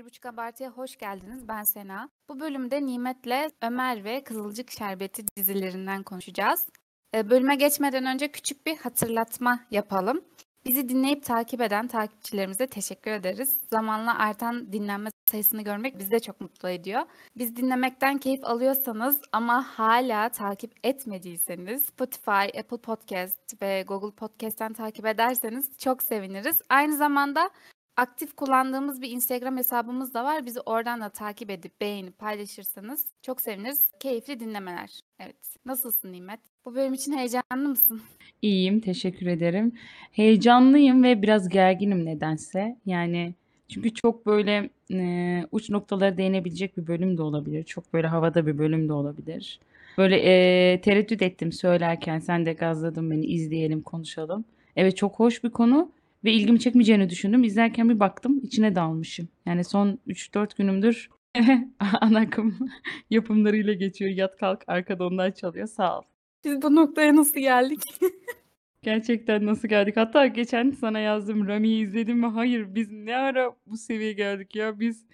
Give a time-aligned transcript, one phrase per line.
[0.00, 1.48] Bir Buçuk Abartı'ya hoş geldiniz.
[1.48, 2.08] Ben Sena.
[2.28, 6.68] Bu bölümde Nimet'le Ömer ve Kızılcık Şerbeti dizilerinden konuşacağız.
[7.14, 10.20] Ee, Bölüme geçmeden önce küçük bir hatırlatma yapalım.
[10.64, 13.56] Bizi dinleyip takip eden takipçilerimize teşekkür ederiz.
[13.70, 17.02] Zamanla artan dinlenme sayısını görmek bizi de çok mutlu ediyor.
[17.36, 25.06] Biz dinlemekten keyif alıyorsanız ama hala takip etmediyseniz Spotify, Apple Podcast ve Google Podcast'ten takip
[25.06, 26.62] ederseniz çok seviniriz.
[26.68, 27.50] Aynı zamanda
[27.96, 30.46] aktif kullandığımız bir Instagram hesabımız da var.
[30.46, 33.90] Bizi oradan da takip edip beğenip paylaşırsanız çok seviniriz.
[34.00, 35.00] Keyifli dinlemeler.
[35.20, 35.36] Evet.
[35.66, 36.40] Nasılsın Nimet?
[36.64, 38.00] Bu bölüm için heyecanlı mısın?
[38.42, 39.72] İyiyim, teşekkür ederim.
[40.12, 42.76] Heyecanlıyım ve biraz gerginim nedense.
[42.86, 43.34] Yani
[43.68, 47.64] çünkü çok böyle e, uç noktalara değinebilecek bir bölüm de olabilir.
[47.64, 49.60] Çok böyle havada bir bölüm de olabilir.
[49.98, 54.44] Böyle e, tereddüt ettim söylerken sen de gazladın beni izleyelim konuşalım.
[54.76, 55.92] Evet çok hoş bir konu
[56.24, 57.44] ve ilgimi çekmeyeceğini düşündüm.
[57.44, 59.28] İzlerken bir baktım içine dalmışım.
[59.46, 61.08] Yani son 3-4 günümdür
[62.00, 62.58] ana akım
[63.10, 64.10] yapımlarıyla geçiyor.
[64.10, 65.66] Yat kalk arkada onlar çalıyor.
[65.66, 66.02] Sağ ol.
[66.44, 67.82] Biz bu noktaya nasıl geldik?
[68.82, 69.96] Gerçekten nasıl geldik?
[69.96, 72.26] Hatta geçen sana yazdım Rami'yi izledim mi?
[72.26, 74.80] Hayır biz ne ara bu seviyeye geldik ya?
[74.80, 75.06] Biz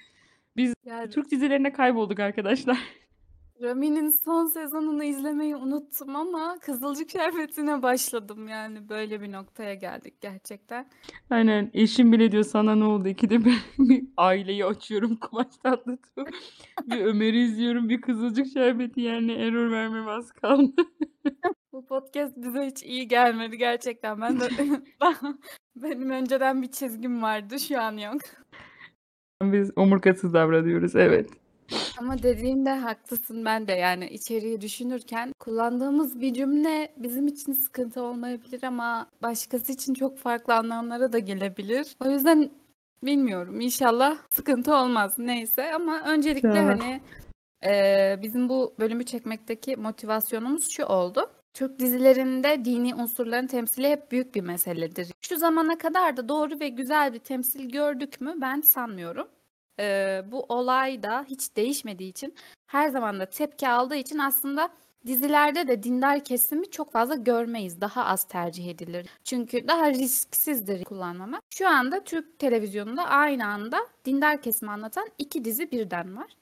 [0.56, 2.78] biz Yani Türk dizilerine kaybolduk arkadaşlar.
[3.62, 10.86] Rami'nin son sezonunu izlemeyi unuttum ama Kızılcık Şerbeti'ne başladım yani böyle bir noktaya geldik gerçekten.
[11.30, 13.08] Aynen eşim bile diyor sana ne oldu?
[13.08, 16.24] İkide bir, bir aileyi açıyorum Kıvanç Tatlıtuğ.
[16.86, 20.72] bir Ömer'i izliyorum bir Kızılcık Şerbeti yani error vermem az kaldı.
[21.72, 24.20] Bu podcast bize hiç iyi gelmedi gerçekten.
[24.20, 24.48] Ben de
[25.76, 28.20] benim önceden bir çizgim vardı şu an yok.
[29.42, 31.45] Biz omurgasız davranıyoruz evet.
[31.98, 38.62] Ama dediğinde haklısın ben de yani içeriği düşünürken kullandığımız bir cümle bizim için sıkıntı olmayabilir
[38.62, 41.96] ama başkası için çok farklı anlamlara da gelebilir.
[42.04, 42.50] O yüzden
[43.02, 46.66] bilmiyorum inşallah sıkıntı olmaz neyse ama öncelikle İnşallah.
[46.80, 47.00] hani
[47.64, 51.30] eee, bizim bu bölümü çekmekteki motivasyonumuz şu oldu.
[51.54, 55.08] Türk dizilerinde dini unsurların temsili hep büyük bir meseledir.
[55.20, 59.28] Şu zamana kadar da doğru ve güzel bir temsil gördük mü ben sanmıyorum.
[59.78, 62.34] Eee, bu olay da hiç değişmediği için
[62.66, 64.68] her zaman da tepki aldığı için aslında
[65.06, 67.80] dizilerde de dindar kesimi çok fazla görmeyiz.
[67.80, 69.06] Daha az tercih edilir.
[69.24, 71.40] Çünkü daha risksizdir kullanmamak.
[71.50, 76.36] Şu anda Türk televizyonunda aynı anda dindar kesimi anlatan iki dizi birden var.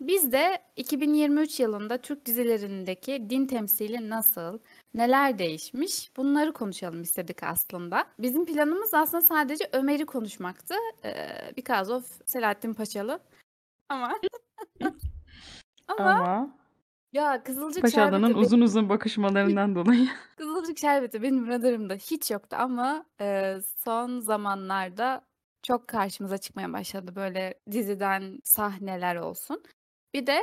[0.00, 4.58] Biz de 2023 yılında Türk dizilerindeki din temsili nasıl,
[4.94, 8.04] neler değişmiş bunları konuşalım istedik aslında.
[8.18, 10.74] Bizim planımız aslında sadece Ömer'i konuşmaktı.
[11.04, 13.20] Ee, because of Selahattin Paşalı.
[13.88, 14.12] Ama
[15.88, 16.60] ama Ama
[17.12, 20.08] ya Kızılcık Paşalı'nın Şerbeti uzun uzun bakışmalarından dolayı.
[20.36, 25.24] Kızılcık Şerbeti benim radarımda hiç yoktu ama e, son zamanlarda
[25.62, 29.62] çok karşımıza çıkmaya başladı böyle diziden sahneler olsun.
[30.14, 30.40] Bir de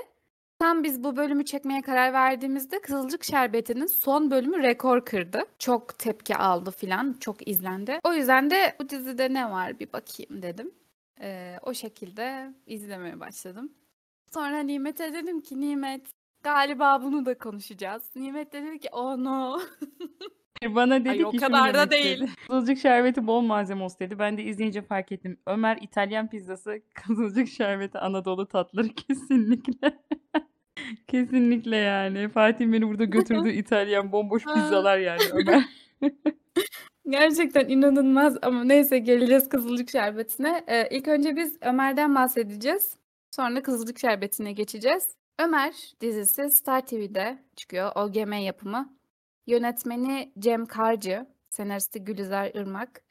[0.59, 5.43] tam biz bu bölümü çekmeye karar verdiğimizde Kızılcık Şerbeti'nin son bölümü rekor kırdı.
[5.59, 7.99] Çok tepki aldı filan, çok izlendi.
[8.03, 10.71] O yüzden de bu dizide ne var bir bakayım dedim.
[11.21, 13.73] E, o şekilde izlemeye başladım.
[14.33, 16.01] Sonra Nimet'e dedim ki Nimet
[16.43, 18.03] galiba bunu da konuşacağız.
[18.15, 19.59] Nimet de dedi ki oh no.
[20.69, 22.19] Bana dedi Ay o ki kadar şunu da demek değil.
[22.21, 22.31] dedi.
[22.47, 24.19] Kızılcık şerbeti bol malzeme olsun dedi.
[24.19, 25.37] Ben de izleyince fark ettim.
[25.47, 29.97] Ömer İtalyan pizzası, kızılcık şerbeti Anadolu tatları kesinlikle.
[31.07, 32.29] kesinlikle yani.
[32.29, 35.63] Fatih beni burada götürdü İtalyan bomboş pizzalar yani Ömer.
[37.09, 40.63] Gerçekten inanılmaz ama neyse geleceğiz Kızılcık Şerbeti'ne.
[40.67, 42.97] Ee, ilk önce biz Ömer'den bahsedeceğiz.
[43.35, 45.07] Sonra Kızılcık Şerbeti'ne geçeceğiz.
[45.39, 47.91] Ömer dizisi Star TV'de çıkıyor.
[47.95, 48.97] OGM yapımı.
[49.47, 53.01] Yönetmeni Cem Karcı, senaristi Gülizar Irmak.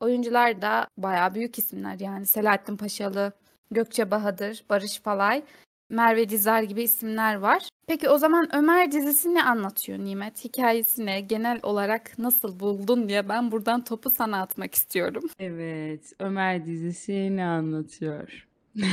[0.00, 3.32] Oyuncular da bayağı büyük isimler yani Selahattin Paşalı,
[3.70, 5.42] Gökçe Bahadır, Barış Falay,
[5.90, 7.68] Merve Dizar gibi isimler var.
[7.86, 10.44] Peki o zaman Ömer dizisi ne anlatıyor Nimet?
[10.44, 11.20] Hikayesi ne?
[11.20, 15.24] Genel olarak nasıl buldun diye ben buradan topu sana atmak istiyorum.
[15.38, 18.46] Evet, Ömer dizisi ne anlatıyor?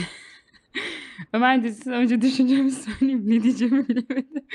[1.34, 4.46] Ömer dizisi önce düşüncemi söyleyeyim ne diyeceğimi bilemedim.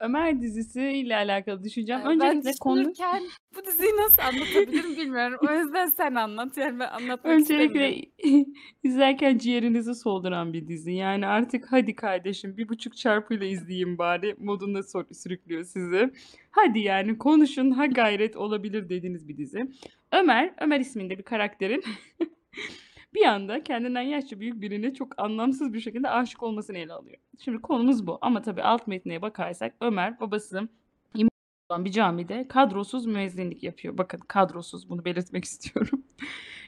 [0.00, 2.02] Ömer dizisi ile alakalı düşüneceğim.
[2.04, 3.22] Ben Öncelikle konu düşünürken
[3.56, 5.38] bu diziyi nasıl anlatabilirim bilmiyorum.
[5.48, 6.56] O yüzden sen anlat.
[6.56, 7.24] Yani ben anlatmak.
[7.24, 8.02] Öncelikle
[8.82, 10.92] izlerken ciğerinizi solduran bir dizi.
[10.92, 14.82] Yani artık hadi kardeşim bir buçuk çarpıyla izleyeyim bari modunda
[15.12, 16.10] sürüklüyor sizi.
[16.50, 19.70] Hadi yani konuşun ha gayret olabilir dediğiniz bir dizi.
[20.12, 21.84] Ömer, Ömer isminde bir karakterin
[23.14, 27.16] bir anda kendinden yaşça büyük birine çok anlamsız bir şekilde aşık olmasını ele alıyor.
[27.44, 30.68] Şimdi konumuz bu ama tabii alt metneye bakarsak Ömer babası
[31.14, 31.30] imam
[31.70, 33.98] olan bir camide kadrosuz müezzinlik yapıyor.
[33.98, 36.04] Bakın kadrosuz bunu belirtmek istiyorum.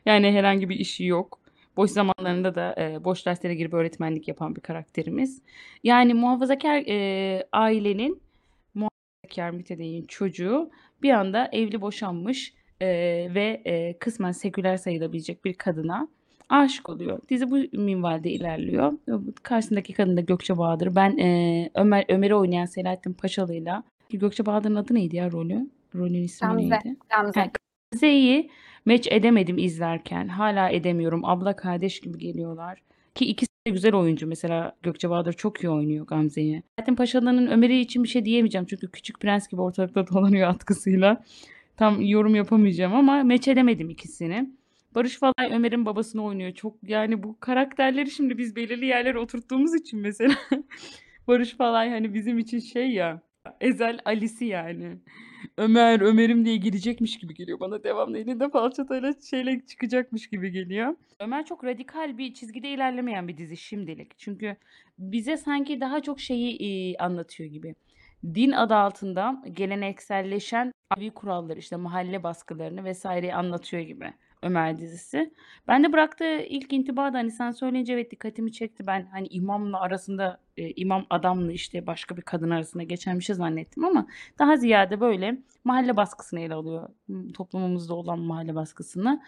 [0.06, 1.40] Yani herhangi bir işi yok.
[1.76, 5.42] Boş zamanlarında da, eee, boş derslere girip öğretmenlik yapan bir karakterimiz.
[5.84, 8.22] Yani muhafazakâr, eee, ailenin
[8.74, 10.70] muhafazakâr mütedeyyin çocuğu
[11.02, 16.08] bir anda evli boşanmış, eee, ve, eee, kısmen seküler sayılabilecek bir kadına
[16.50, 17.18] aşık oluyor.
[17.28, 18.92] Dizi bu minvalde ilerliyor.
[19.42, 20.94] Karşısındaki kadın da Gökçe Bahadır.
[20.96, 25.70] Ben, eee, Ömer Ömer'i oynayan Selahattin Paşalı'yla Gökçe Bahadır'ın adı neydi ya rolü?
[25.94, 26.96] Rolün ismi Gamze, neydi?
[27.10, 27.40] Gamze.
[27.40, 27.50] He,
[27.92, 28.50] Gamze'yi
[28.86, 30.28] match edemedim izlerken.
[30.28, 31.24] Hâlâ edemiyorum.
[31.24, 32.78] Abla kardeş gibi geliyorlar
[33.14, 34.26] ki ikisi de güzel oyuncu.
[34.26, 36.62] Mesela Gökçe Bahadır çok iyi oynuyor Gamze'yi.
[36.76, 41.24] Selahattin Paşalı'nın Ömer'i için bir şey diyemeyeceğim çünkü Küçük Prens gibi ortalıkta dolanıyor atkısıyla.
[41.76, 44.50] Tam yorum yapamayacağım ama match edemedim ikisini.
[44.94, 46.52] Barış Falay Ömer'in babasını oynuyor.
[46.52, 50.34] Çok yani bu karakterleri şimdi biz belirli yerlere oturttuğumuz için mesela
[51.28, 53.22] Barış Falay hani bizim için şey ya
[53.60, 54.98] Ezel Ali'si yani.
[55.56, 58.18] Ömer, Ömer'im diye girecekmiş gibi geliyor bana devamlı.
[58.18, 60.96] Elinde falçatayla şeyle çıkacakmış gibi geliyor.
[61.20, 64.18] Ömer çok radikal bir çizgide ilerlemeyen bir dizi şimdilik.
[64.18, 64.56] Çünkü
[64.98, 67.74] bize sanki daha çok şeyi, iii, anlatıyor gibi.
[68.24, 75.34] Din adı altında gelenekselleşen ailevi kuralları, işte mahalle baskılarını vs.yi anlatıyor gibi Ömer dizisi.
[75.68, 78.86] Bende bıraktığı ilk intiba da hani sen söyleyince evet dikkatimi çekti.
[78.86, 83.36] Ben hani imamla arasında, eee, imam adamla işte başka bir kadın arasında geçen bir şey
[83.36, 84.06] zannettim ama
[84.38, 86.88] daha ziyade böyle mahalle baskısını ele alıyor.
[87.08, 89.22] Imm, toplumumuzda olan mahalle baskısını.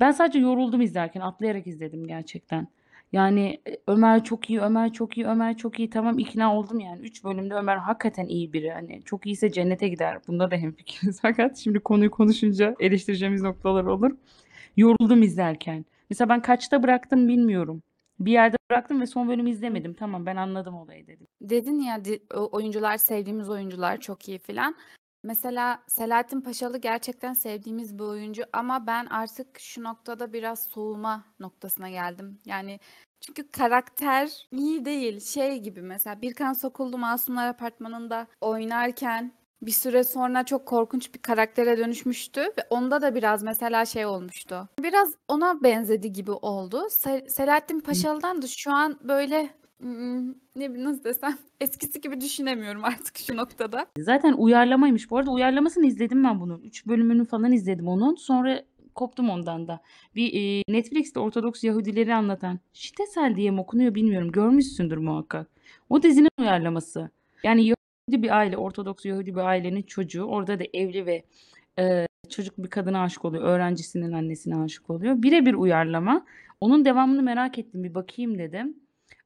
[0.00, 2.68] Ben sadece yoruldum izlerken, atlayarak izledim gerçekten.
[3.12, 5.90] Yani, eee, Ömer çok iyi, Ömer çok iyi, Ömer çok iyi.
[5.90, 7.00] Tamam ikna oldum yani.
[7.00, 8.70] 3 bölümde Ömer hakikaten iyi biri.
[8.70, 10.18] Hani çok iyiyse cennete gider.
[10.28, 14.16] Bunda da hemfikiriz fakat şimdi konuyu konuşunca eleştireceğimiz noktalar olur.
[14.76, 15.84] Yoruldum izlerken.
[16.10, 17.82] Mesela ben kaçta bıraktım bilmiyorum.
[18.20, 19.94] Bir yerde bıraktım ve son bölümü izlemedim.
[19.94, 21.26] Tamam ben anladım olayı dedim.
[21.40, 22.00] Dedin ya
[22.34, 24.74] oyuncular sevdiğimiz oyuncular çok iyi filan.
[25.22, 31.90] Mesela Selahattin Paşalı gerçekten sevdiğimiz bir oyuncu ama ben artık şu noktada biraz soğuma noktasına
[31.90, 32.40] geldim.
[32.44, 32.80] Yani
[33.20, 35.20] çünkü karakter iyi değil.
[35.20, 39.32] Şey gibi mesela Birkan Sokullu Masumlar Apartmanı'nda oynarken
[39.62, 44.68] bir süre sonra çok korkunç bir karaktere dönüşmüştü ve onda da biraz mesela şey olmuştu.
[44.78, 46.86] Biraz ona benzedi gibi oldu.
[46.90, 49.50] Se Selahattin Paşalı'dan da şu an böyle,
[50.56, 53.86] ne nasıl desem eskisi gibi düşünemiyorum artık şu noktada.
[53.98, 55.10] Zaten uyarlamaymış.
[55.10, 56.60] Bu arada uyarlamasını izledim ben bunun.
[56.62, 58.14] 3 bölümünü falan izledim onun.
[58.14, 58.62] Sonra
[58.94, 59.80] koptum ondan da.
[60.14, 64.32] Bir, eee, Netflix'te Ortodoks Yahudileri anlatan Şitesel diye mi okunuyor bilmiyorum.
[64.32, 65.46] Görmüşsündür muhakkak.
[65.90, 67.10] O dizinin uyarlaması.
[67.44, 70.24] Yani Yahudi bir aile, Ortodoks Yahudi bir ailenin çocuğu.
[70.24, 71.24] Orada da evli ve,
[71.78, 73.44] eee, çocuk bir kadına aşık oluyor.
[73.44, 75.22] Öğrencisinin annesine aşık oluyor.
[75.22, 76.26] Bire bir uyarlama.
[76.60, 77.84] Onun devamını merak ettim.
[77.84, 78.76] Bir bakayım dedim.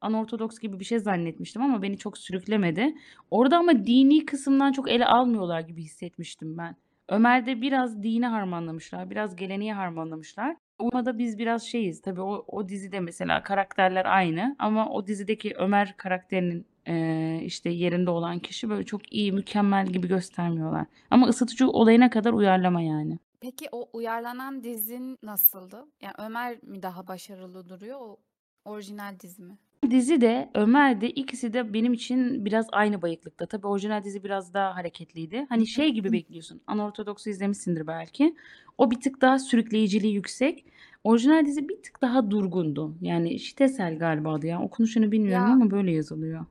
[0.01, 2.95] Anortodoks gibi bir şey zannetmiştim ama beni çok sürüklemedi.
[3.31, 6.77] Orada ama dini kısımdan çok ele almıyorlar gibi hissetmiştim ben.
[7.09, 9.11] Ömer'de biraz dini harmanlamışlar.
[9.11, 10.57] Biraz geleneği harmanlamışlar.
[10.79, 12.03] Uyumada biz biraz şeyiz.
[12.03, 18.11] Tabii o o dizide mesela karakterler aynı ama o dizideki Ömer karakterinin, eee, işte yerinde
[18.11, 20.87] olan kişi böyle çok iyi, mükemmel gibi göstermiyorlar.
[21.11, 23.19] Ama ısıtıcı olayına kadar uyarlama yani.
[23.41, 25.85] Peki o uyarlanan dizin nasıldı?
[26.03, 28.17] Yani Ömer mi daha başarılı duruyor, o
[28.65, 29.59] orijinal dizi mi?
[29.91, 33.47] Dizi de Ömer de ikisi de benim için biraz aynı bayıklıkta.
[33.47, 35.47] Tabii orijinal dizi biraz daha hareketliydi.
[35.49, 36.61] Hani şey gibi bekliyorsun.
[36.67, 38.37] Anortodoks'u izlemişsindir belki.
[38.79, 40.65] O bir tık daha sürükleyiciliği yüksek.
[41.05, 42.95] Orijinal dizi bir tık daha durgundu.
[43.01, 44.63] Yani Şitesel galiba adı ya.
[44.63, 46.45] Okunuşunu bilmiyorum Ya ama böyle yazılıyor.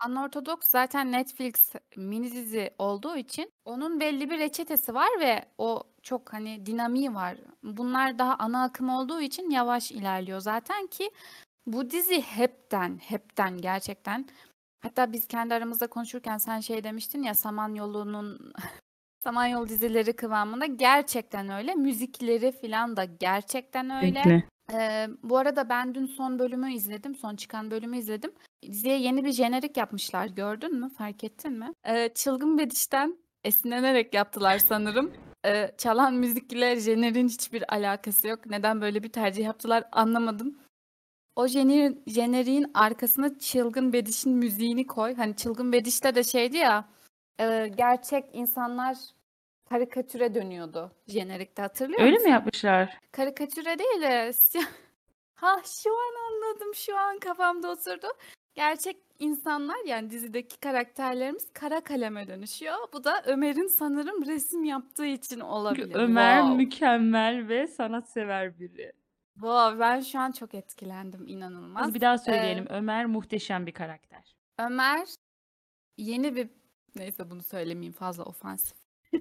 [0.00, 6.32] Anortodoks zaten Netflix mini dizi olduğu için onun belli bir reçetesi var ve o çok
[6.32, 7.36] hani dinamiği var.
[7.62, 11.10] Bunlar daha ana akım olduğu için yavaş ilerliyor zaten ki
[11.66, 14.26] bu dizi hepten, hepten gerçekten
[14.82, 18.52] hatta biz kendi aramızda konuşurken sen şey demiştin ya Samanyolu'nun
[19.24, 21.74] Samanyolu dizileri kıvamında gerçekten öyle.
[21.74, 24.22] Müzikleri filan da gerçekten öyle.
[24.72, 27.14] Eee, bu arada ben dün son bölümü izledim.
[27.14, 28.32] Son çıkan bölümü izledim.
[28.62, 30.26] Diziye yeni bir jenerik yapmışlar.
[30.26, 30.90] Gördün mü?
[30.98, 31.72] Fark ettin mi?
[31.86, 35.12] Eee, Çılgın Bediş'ten esinlenerek yaptılar sanırım.
[35.44, 38.46] Eee, çalan müzikle jeneriğin hiçbir alakası yok.
[38.46, 40.58] Neden böyle bir tercih yaptılar anlamadım.
[41.36, 45.14] O jener jeneriğin arkasına Çılgın Bediş'in müziğini koy.
[45.14, 46.88] Hani Çılgın Bediş'te de şeydi ya,
[47.40, 48.96] eee, gerçek insanlar
[49.68, 52.30] karikatüre dönüyordu jenerikte hatırlıyor Öyle mi musun?
[52.30, 52.98] yapmışlar?
[53.12, 54.32] Karikatüre değil de
[55.34, 56.74] Hah, şu an anladım.
[56.74, 58.06] Şu an kafamda oturdu.
[58.54, 62.74] Gerçek insanlar yani dizideki karakterlerimiz kara kaleme dönüşüyor.
[62.92, 65.94] Bu da Ömer'in sanırım resim yaptığı için olabilir.
[65.94, 66.56] Ömer Wow.
[66.56, 68.92] mükemmel ve sanatsever biri.
[69.40, 71.94] Wow, ben şu an çok etkilendim Hadi inanılmaz.
[71.94, 72.66] bir daha söyleyelim.
[72.70, 74.36] Ömer muhteşem bir karakter.
[74.58, 75.08] Ömer
[75.98, 76.48] yeni bir
[76.96, 78.76] neyse bunu söylemeyeyim fazla ofansif.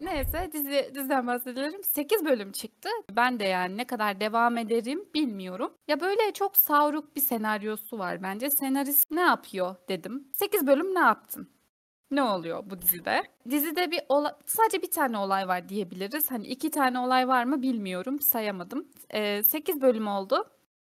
[0.00, 1.84] Neyse dizi diziden bahsedelim.
[1.84, 2.88] 8 bölüm çıktı.
[3.10, 5.74] Ben de yani ne kadar devam ederim bilmiyorum.
[5.88, 8.50] Ya böyle çok savruk bir senaryosu var bence.
[8.50, 10.28] Senarist ne yapıyor dedim.
[10.32, 11.50] 8 bölüm ne yaptın?
[12.12, 13.22] Ne oluyor bu dizide?
[13.50, 16.30] Dizide bir olay, sadece bir tane olay var diyebiliriz.
[16.30, 18.88] Hani iki tane olay var mı bilmiyorum, sayamadım.
[19.10, 20.44] Ee, 8 bölüm oldu.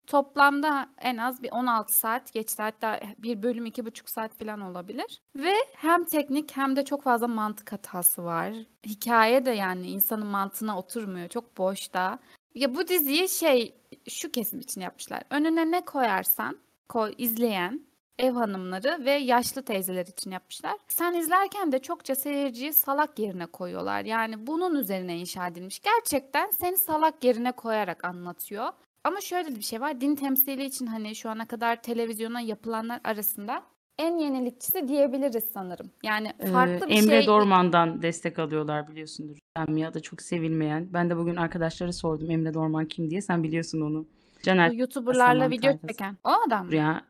[0.07, 2.61] Toplamda en az bir 16 saat geçti.
[2.61, 5.21] Hatta bir bölüm iki buçuk saat falan olabilir.
[5.35, 8.53] Ve hem teknik hem de çok fazla mantık hatası var.
[8.85, 11.29] Hikaye de yani insanın mantığına oturmuyor.
[11.29, 12.19] Çok boşta.
[12.55, 13.75] Ya bu diziyi şey
[14.09, 15.23] şu kesim için yapmışlar.
[15.29, 16.57] Önüne ne koyarsan
[16.89, 17.85] koy izleyen
[18.19, 20.75] ev hanımları ve yaşlı teyzeler için yapmışlar.
[20.87, 24.05] Sen izlerken de çokça seyirciyi salak yerine koyuyorlar.
[24.05, 25.79] Yani bunun üzerine inşa edilmiş.
[25.79, 28.67] Gerçekten seni salak yerine koyarak anlatıyor.
[29.03, 30.01] Ama şöyle bir şey var.
[30.01, 33.63] Din temsili için hani şu ana kadar televizyona yapılanlar arasında
[33.99, 35.91] en yenilikçisi diyebiliriz sanırım.
[36.03, 39.37] Yani Ee, farklı bir Emre şey Dorman'dan destek alıyorlar biliyorsundur.
[39.57, 40.87] Lamia çok sevilmeyen.
[40.93, 43.21] Ben de bugün arkadaşlara sordum Emre Dorman kim diye.
[43.21, 44.05] Sen biliyorsun onu.
[44.43, 45.87] Caner bu YouTuber'larla video tayfası.
[45.87, 46.17] çeken.
[46.23, 46.75] O adam mı?
[46.75, 47.01] ya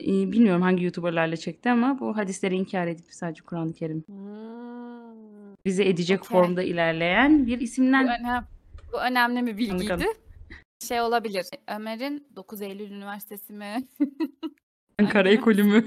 [0.00, 5.54] bilmiyorum hangi YouTuber'larla çekti ama bu hadisleri inkar edip sadece Kur'an-ı Kerim Hmm.
[5.66, 6.28] bize edecek Okey.
[6.40, 8.44] formda ilerleyen bir Bu, isimden önem,
[8.92, 9.88] bu önemli bir Anladım.
[9.88, 10.12] bilgiydi.
[10.88, 11.46] Şey olabilir.
[11.76, 13.76] Ömer'in 9 Eylül Üniversitesi mi?
[15.00, 15.84] Ankara ekolü mü?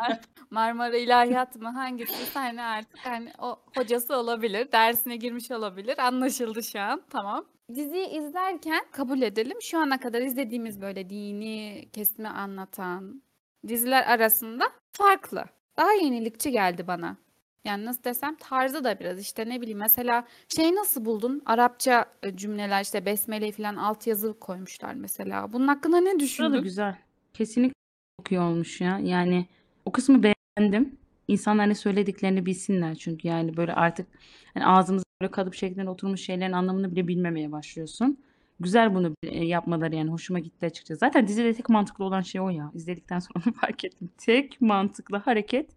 [0.50, 1.68] Marmara İlahiyat mı?
[1.68, 2.34] Hangisi?
[2.34, 4.68] Hani artık hani o hocası olabilir.
[4.72, 5.98] Dersine girmiş olabilir.
[5.98, 7.02] Anlaşıldı şu an.
[7.10, 7.44] Tamam.
[7.74, 9.56] Diziyi izlerken kabul edelim.
[9.62, 13.22] Şu ana kadar izlediğimiz böyle dini kesimi anlatan
[13.68, 15.44] diziler arasında farklı.
[15.76, 17.16] Daha yenilikçi geldi bana.
[17.64, 20.24] Yani nasıl desem tarzı da biraz işte ne bileyim mesela
[20.56, 21.42] şey nasıl buldun?
[21.46, 25.52] Arapça e, cümleler işte besmele falan altyazı koymuşlar mesela.
[25.52, 26.62] Bunun hakkında ne Burada düşündün?
[26.62, 26.96] güzel.
[27.34, 27.74] Kesinlikle
[28.20, 28.98] çok iyi olmuş ya.
[28.98, 29.46] Yani
[29.84, 30.98] o kısmı beğendim.
[31.28, 34.06] İnsanlar ne söylediklerini bilsinler çünkü yani böyle artık
[34.54, 38.18] hani ağzımıza böyle kalıp şeklinde oturmuş şeylerin anlamını bile bilmemeye başlıyorsun.
[38.60, 40.98] Güzel bunu e, yapmaları yani hoşuma gitti açıkçası.
[40.98, 42.70] Zaten dizide tek mantıklı olan şey o ya.
[42.74, 44.10] İzledikten sonra fark ettim.
[44.18, 45.70] Tek mantıklı hareket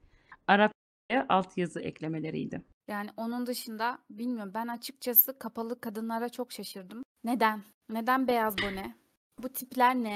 [0.47, 2.61] Arapçaya altyazı eklemeleriydi.
[2.87, 7.03] Yani onun dışında bilmiyorum ben açıkçası kapalı kadınlara çok şaşırdım.
[7.23, 7.63] Neden?
[7.89, 8.95] Neden beyaz bone?
[9.43, 10.13] Bu tipler ne?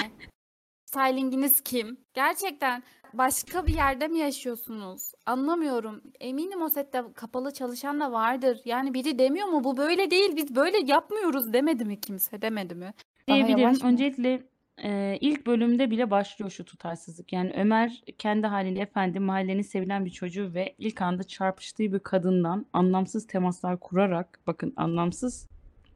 [0.94, 1.98] Stylinginiz kim?
[2.14, 2.84] Gerçekten
[3.14, 5.12] başka bir yerde mi yaşıyorsunuz?
[5.26, 6.02] Anlamıyorum.
[6.20, 8.62] Eminim o sette kapalı çalışan da vardır.
[8.66, 12.94] Yani biri demiyor mu bu böyle değil biz böyle yapmıyoruz demedi mi kimse demedi mi?
[13.28, 13.78] Diyebilirim.
[13.84, 14.44] Öncelikle
[14.84, 17.34] e, ilk bölümde bile başlıyor şu tutarsızlık.
[17.34, 22.66] Yani Ömer kendi haliyle efendi mahallenin sevilen bir çocuğu ve ilk anda çarpıştığı bir kadından
[22.74, 25.48] anlamsız temaslar kurarak bakın anlamsız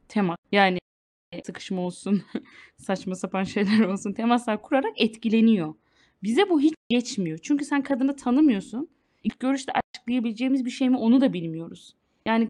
[0.08, 0.80] temas yani
[1.46, 2.24] sıkışma olsun
[2.78, 5.74] saçma sapan şeyler olsun temaslar kurarak etkileniyor.
[6.24, 7.38] Bize bu hiç geçmiyor.
[7.38, 8.90] Çünkü sen kadını tanımıyorsun.
[9.24, 11.96] İlk görüşte açıklayabileceğimiz bir şey mi onu da bilmiyoruz.
[12.26, 12.48] Yani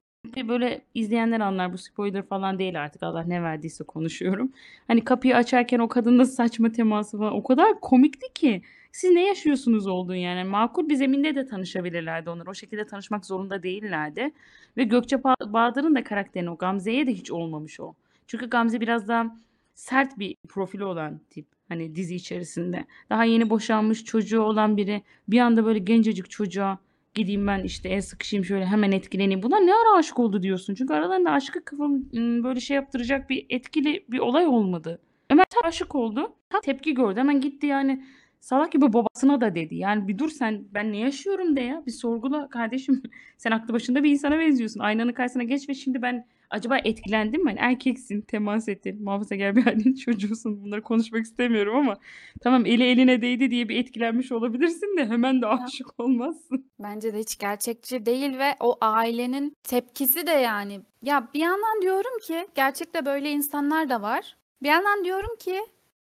[0.48, 4.52] böyle izleyenler anlar bu spoiler falan değil artık Allah ne verdiyse konuşuyorum.
[4.88, 8.62] Hani kapıyı açarken o kadınla saçma teması falan o kadar komikti ki.
[8.92, 10.44] Siz ne yaşıyorsunuz olduğunu yani.
[10.44, 12.48] Makul bir zeminde de tanışabilirlerdi onlar.
[12.48, 14.32] O şekilde tanışmak zorunda değillerdi.
[14.78, 17.94] Ve Gökçe Ba- Bahadır'ın da karakterini o Gamze'ye de hiç olmamış o.
[18.28, 19.36] Çünkü Gamze biraz daha
[19.76, 21.46] sert bir profili olan tip.
[21.70, 22.86] Hani dizi içerisinde.
[23.10, 26.80] Daha yeni boşanmış çocuğu olan biri bir anda böyle gencecik çocuğa
[27.14, 29.44] gideyim ben işte el sıkışayım şöyle hemen etkileneyim.
[29.44, 30.76] Buna ne ara aşık oldu diyorsun.
[30.76, 35.02] Çünkü aralarında aşkı kıvım ım, böyle şey yaptıracak bir etkili bir olay olmadı.
[35.30, 36.34] Ömer tam aşık oldu.
[36.50, 37.20] Tam tepki gördü.
[37.20, 38.04] Hemen gitti yani
[38.40, 39.76] salak gibi babasına da dedi.
[39.76, 41.84] Yani bir dur sen ben ne yaşıyorum de ya.
[41.86, 43.04] Bir sorgula kardeşim.
[43.38, 44.80] Sen aklı başında bir insana benziyorsun.
[44.80, 47.50] Aynanın karşısına geç ve şimdi ben acaba etkilendim mi?
[47.50, 50.64] Hani erkeksin, temas ettin, muhafazakar bir ailenin çocuğusun.
[50.64, 51.98] Bunları konuşmak istemiyorum ama
[52.42, 56.66] tamam eli eline değdi diye bir etkilenmiş olabilirsin de hemen de aşık olmazsın.
[56.80, 60.82] Bence de hiç gerçekçi değil ve o ailenin tepkisi de yani.
[61.04, 64.38] Ya bir yandan diyorum ki gerçekte böyle insanlar da var.
[64.64, 65.60] Bir yandan diyorum ki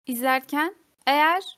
[0.07, 0.75] izlerken
[1.07, 1.57] eğer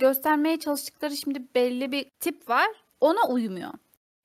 [0.00, 2.68] göstermeye çalıştıkları şimdi belli bir tip var
[3.00, 3.70] ona uymuyor.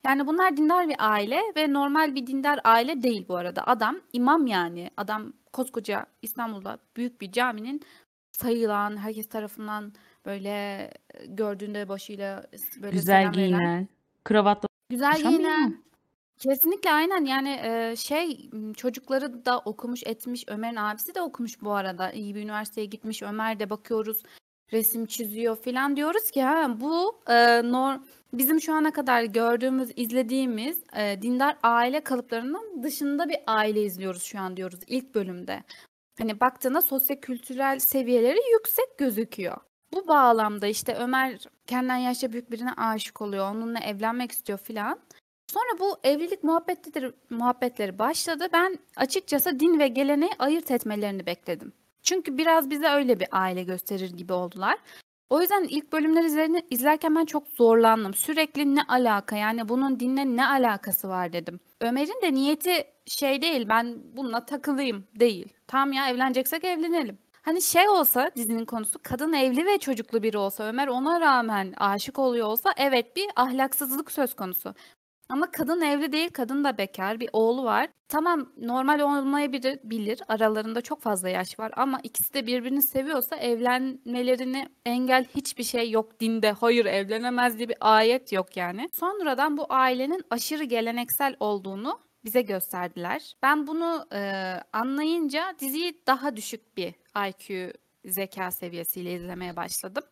[0.04, 3.66] Yani bunlar dindar bir aile ve normal bir dindar aile değil bu arada.
[3.66, 4.90] Adam imam yani.
[4.96, 7.82] Adam koskoca İstanbul'da büyük bir caminin
[8.32, 9.92] sayılan, herkes tarafından
[10.26, 12.46] böyle e, gördüğünde başıyla
[12.82, 13.88] böyle Güzel selam giyinen,
[14.24, 15.84] kravatla Güzel konuşan giyinen.
[16.38, 21.72] Kesinlikle aynen yani e, şey m, çocukları da okumuş etmiş Ömer'in abisi de okumuş bu
[21.72, 24.22] arada iyi bir üniversiteye gitmiş Ömer de bakıyoruz
[24.72, 27.94] resim çiziyor filan diyoruz ki ha bu e, nor
[28.32, 34.40] bizim şu ana kadar gördüğümüz izlediğimiz e, dindar aile kalıplarının dışında bir aile izliyoruz şu
[34.40, 35.64] an diyoruz ilk bölümde.
[36.18, 39.56] Hani baktığında sosyokültürel seviyeleri yüksek gözüküyor.
[39.92, 45.00] Bu bağlamda işte Ömer kendinden yaşça büyük birine aşık oluyor onunla evlenmek istiyor filan.
[45.52, 48.46] Sonra bu evlilik muhabbetleri, muhabbetleri başladı.
[48.52, 51.72] Ben açıkçası din ve geleneği ayırt etmelerini bekledim.
[52.04, 54.78] Çünkü biraz bize öyle bir aile gösterir gibi oldular.
[55.30, 55.84] O yüzden ilk
[56.24, 58.14] izlerini, izlerken ben çok zorlandım.
[58.14, 61.60] Sürekli ne alaka yani bunun dinle ne alakası var dedim.
[61.80, 65.48] Ömer'in de niyeti şey değil ben bununla takılayım değil.
[65.66, 67.18] Tamam ya evleneceksek evlenelim.
[67.42, 72.18] Hani şey olsa dizinin konusu kadın evli ve çocuklu biri olsa Ömer ona rağmen aşık
[72.18, 74.74] oluyor olsa evet bir ahlaksızlık söz konusu.
[75.28, 77.88] Ama kadın evli değil, kadın da bekar, bir oğlu var.
[78.08, 80.22] Tamam normal olmayabilir, bilir.
[80.28, 86.20] Aralarında çok fazla yaş var ama ikisi de birbirini seviyorsa evlenmelerini engel hiçbir şey yok
[86.20, 86.52] dinde.
[86.52, 88.88] Hayır evlenemez diye bir ayet yok yani.
[88.92, 93.34] Sonradan bu ailenin aşırı geleneksel olduğunu bize gösterdiler.
[93.42, 96.94] Ben bunu e, anlayınca diziyi daha düşük bir
[97.28, 97.72] IQ
[98.04, 100.04] zeka seviyesiyle izlemeye başladım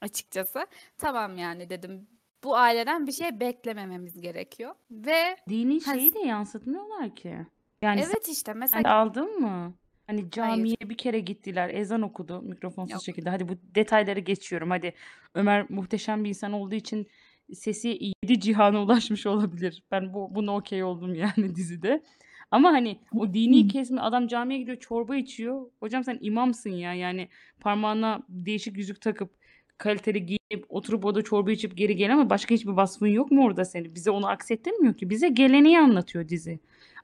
[0.00, 0.66] açıkçası.
[0.98, 2.08] Tamam yani dedim
[2.44, 4.74] bu aileden bir şey beklemememiz gerekiyor.
[4.90, 7.36] Ve Dini şeyi de yansıtmıyorlar ki.
[7.82, 9.74] Yani sen evet işte sen mesela aldın mı?
[10.06, 13.02] Hani camiye bir kere gittiler, ezan okudu mikrofonsuz Yok.
[13.02, 13.30] şekilde.
[13.30, 14.70] Hadi bu detayları geçiyorum.
[14.70, 14.94] Hadi
[15.34, 17.06] Ömer muhteşem bir insan olduğu için
[17.54, 19.84] sesi yedi cihana ulaşmış olabilir.
[19.90, 22.02] Ben bu buna okey oldum yani dizide.
[22.50, 25.70] Ama hani o dini kesme adam camiye gidiyor çorba içiyor.
[25.80, 27.28] Hocam sen imamsın ya yani
[27.60, 29.30] parmağına değişik yüzük takıp
[29.78, 33.64] kaliteli giyinip oturup orada çorba içip geri gel ama başka hiçbir vasfın yok mu orada
[33.64, 33.94] senin?
[33.94, 35.10] Bize onu aksettirmiyor ki.
[35.10, 36.58] Bize geleneği anlatıyor dizi.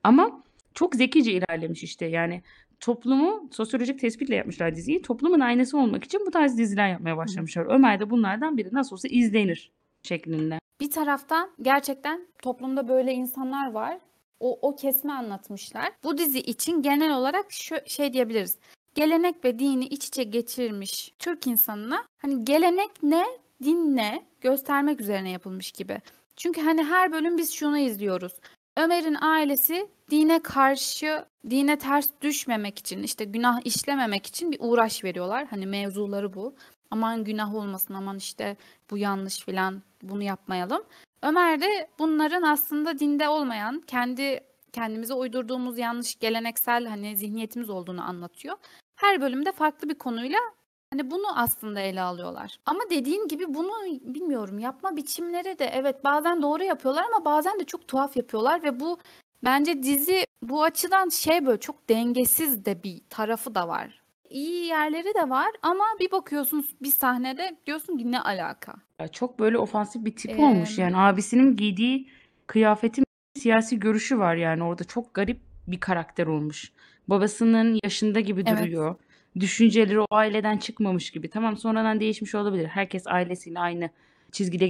[0.04, 0.42] Ama
[0.74, 2.42] çok zekice ilerlemiş işte yani
[2.80, 5.02] toplumu sosyolojik tespitle yapmışlar diziyi.
[5.02, 7.66] Toplumun aynası olmak için bu tarz diziler yapmaya başlamışlar.
[7.66, 10.58] Ömer de bunlardan biri nasıl olsa izlenir şeklinde.
[10.80, 13.98] Bir taraftan gerçekten toplumda böyle insanlar var.
[14.40, 15.92] O, o kesme anlatmışlar.
[16.04, 18.58] Bu dizi için genel olarak şu şey diyebiliriz.
[18.94, 23.24] Gelenek ve dini iç içe geçirmiş Türk insanına hani gelenek ne,
[23.62, 26.00] din ne göstermek üzerine yapılmış gibi.
[26.36, 28.32] Çünkü hani her bölüm biz şunu izliyoruz.
[28.76, 35.46] Ömer'in ailesi dine karşı, dine ters düşmemek için, işte günah işlememek için bir uğraş veriyorlar.
[35.46, 36.54] Hani mevzuları bu.
[36.90, 38.56] Aman günah olmasın, aman işte
[38.90, 40.82] bu yanlış filan bunu yapmayalım.
[41.22, 44.40] Ömer de bunların aslında dinde olmayan, kendi
[44.76, 48.56] kendimize uydurduğumuz yanlış geleneksel hani zihniyetimiz olduğunu anlatıyor.
[48.96, 50.38] Her bölümde farklı bir konuyla
[50.90, 52.56] hani bunu aslında ele alıyorlar.
[52.66, 57.64] Ama dediğin gibi bunu bilmiyorum yapma biçimleri de evet bazen doğru yapıyorlar ama bazen de
[57.64, 58.98] çok tuhaf yapıyorlar ve bu
[59.44, 64.02] bence dizi bu açıdan şey böyle çok dengesiz de bir tarafı da var.
[64.30, 68.74] İyi yerleri de var ama bir bakıyorsun bir sahnede diyorsun ki ne alaka?
[68.98, 72.08] Ya çok böyle ofansif bir tip olmuş Ee, yani abisinin giydiği
[72.46, 73.04] kıyafetin
[73.34, 76.72] siyasi görüşü var yani orada çok garip bir karakter olmuş.
[77.08, 78.58] Babasının yaşında gibi evet.
[78.58, 78.96] duruyor.
[79.40, 81.30] Düşünceleri o aileden çıkmamış gibi.
[81.30, 82.66] Tamam sonradan değişmiş olabilir.
[82.66, 83.90] Herkes ailesiyle aynı
[84.32, 84.64] çizgide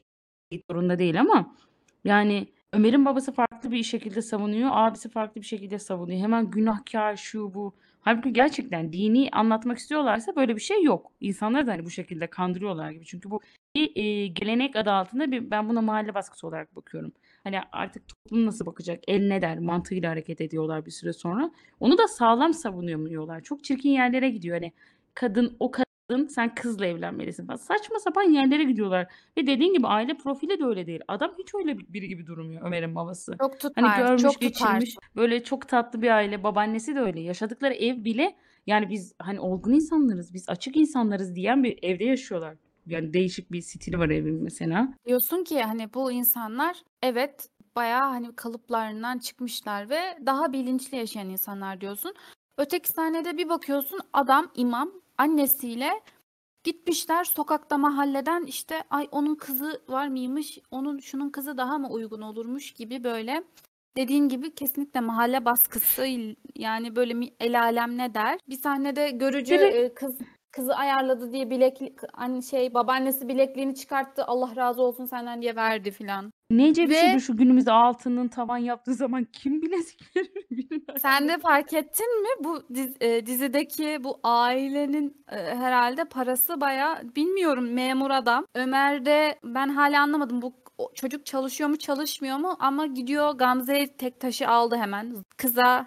[0.51, 1.57] gitmek zorunda değil ama
[2.05, 6.21] yani Ömer'in babası farklı bir şekilde savunuyor, abisi farklı bir şekilde savunuyor.
[6.21, 7.75] Hemen günahkar şu bu.
[8.01, 11.13] Halbuki gerçekten dini anlatmak istiyorlarsa böyle bir şey yok.
[11.21, 13.05] İnsanları da hani bu şekilde kandırıyorlar gibi.
[13.05, 13.41] Çünkü bu
[13.75, 17.13] bir e, gelenek adı altında bir ben buna mahalle baskısı olarak bakıyorum.
[17.45, 21.51] Hani artık toplum nasıl bakacak, el ne der mantığıyla hareket ediyorlar bir süre sonra.
[21.81, 23.41] Onu da sağlam savunuyorlar.
[23.41, 24.57] Çok çirkin yerlere gidiyor.
[24.57, 24.73] Hani
[25.15, 27.57] kadın o kadın sen kızla evlenmelisin falan.
[27.57, 29.13] Saçma sapan yerlere gidiyorlar.
[29.39, 31.01] Ve dediğin gibi aile profili de öyle değil.
[31.09, 33.33] Adam hiç öyle biri gibi durmuyor Ömer'in babası.
[33.41, 35.11] Çok Hani tutar, görmüş çok geçirmiş tutar.
[35.17, 36.43] böyle çok tatlı bir aile.
[36.43, 37.21] Babaannesi de öyle.
[37.21, 42.57] Yaşadıkları ev bile yani biz hani olgun insanlarız, biz açık insanlarız diyen bir evde yaşıyorlar.
[42.87, 44.89] Yani değişik bir stili var evin mesela.
[45.07, 51.81] Diyorsun ki hani bu insanlar evet bayağı hani kalıplarından çıkmışlar ve daha bilinçli yaşayan insanlar
[51.81, 52.15] diyorsun.
[52.59, 55.91] Öteki sahnede bir bakıyorsun adam imam annesiyle
[56.65, 62.21] gitmişler sokakta mahalleden işte ay onun kızı var mıymış onun şunun kızı daha mı uygun
[62.21, 63.45] olurmuş gibi böyle
[63.97, 66.07] dediğin gibi kesinlikle mahalle baskısı
[66.55, 68.39] yani böyle el alem ne der.
[68.49, 70.19] Bir sahnede görücü e, kız
[70.53, 75.91] kızı ayarladı diye bileklik anne şey babaannesi bilekliğini çıkarttı Allah razı olsun senden diye verdi
[75.91, 76.33] filan.
[76.51, 80.99] nece bir şey Ve bu şu günümüzde altının tavan yaptığı zaman kim bilezik verir bilmem
[81.03, 81.29] sen ne.
[81.29, 87.73] de fark ettin mi bu diz- e, dizideki bu ailenin e, herhalde parası bayağı bilmiyorum
[87.73, 88.47] memur adam.
[88.55, 94.21] Ömer'de ben hala anlamadım bu o çocuk çalışıyor mu çalışmıyor mu ama gidiyor Gamze'ye tek
[94.21, 95.17] taşı aldı hemen.
[95.37, 95.87] Kıza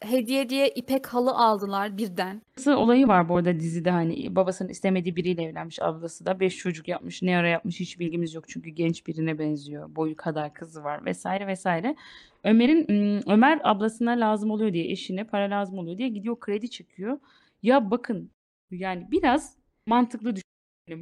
[0.00, 2.42] hediye diye ipek halı aldılar birden.
[2.56, 6.88] Babası olayı var bu arada dizide hani babasının istemediği biriyle evlenmiş ablası da beş çocuk
[6.88, 11.04] yapmış ne ara yapmış hiç bilgimiz yok çünkü genç birine benziyor boyu kadar kızı var
[11.04, 11.96] vesaire vesaire
[12.44, 12.86] Ömer'in
[13.30, 17.18] Ömer ablasına lazım oluyor diye eşine para lazım oluyor diye gidiyor kredi çekiyor
[17.62, 18.30] ya bakın
[18.70, 20.48] yani biraz mantıklı düşün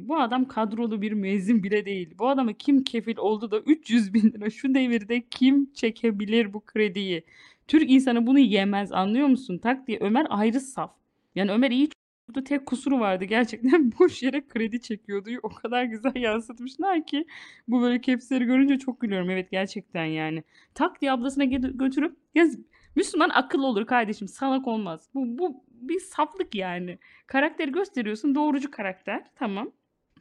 [0.07, 2.15] Bu adam kadrolu bir müezzin bile değil.
[2.19, 7.23] Bu adama kim kefil oldu da 300 bin lira şu devirde kim çekebilir bu krediyi?
[7.67, 9.57] Türk insanı bunu yemez anlıyor musun?
[9.57, 10.91] Tak diye Ömer ayrı saf.
[11.35, 15.29] Yani Ömer iyi çocuktu tek kusuru vardı gerçekten boş yere kredi çekiyordu.
[15.43, 17.25] O kadar güzel yansıtmışlar ki
[17.67, 19.29] bu böyle kepsleri görünce çok gülüyorum.
[19.29, 20.43] Evet gerçekten yani.
[20.73, 22.45] Tak diye ablasına gö- götürüp ya
[22.95, 25.09] Müslüman akıllı olur kardeşim salak olmaz.
[25.13, 26.99] Bu, bu bir saflık yani.
[27.27, 29.71] Karakteri gösteriyorsun doğrucu karakter tamam.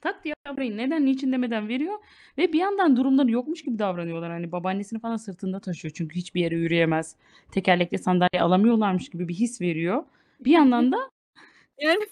[0.00, 1.98] Tak diye ablayı neden niçin demeden veriyor
[2.38, 4.30] ve bir yandan durumları yokmuş gibi davranıyorlar.
[4.30, 7.16] Hani babaannesini falan sırtında taşıyor çünkü hiçbir yere yürüyemez.
[7.52, 10.04] Tekerlekli sandalye alamıyorlarmış gibi bir his veriyor.
[10.40, 11.10] Bir yandan da
[11.78, 12.06] Yani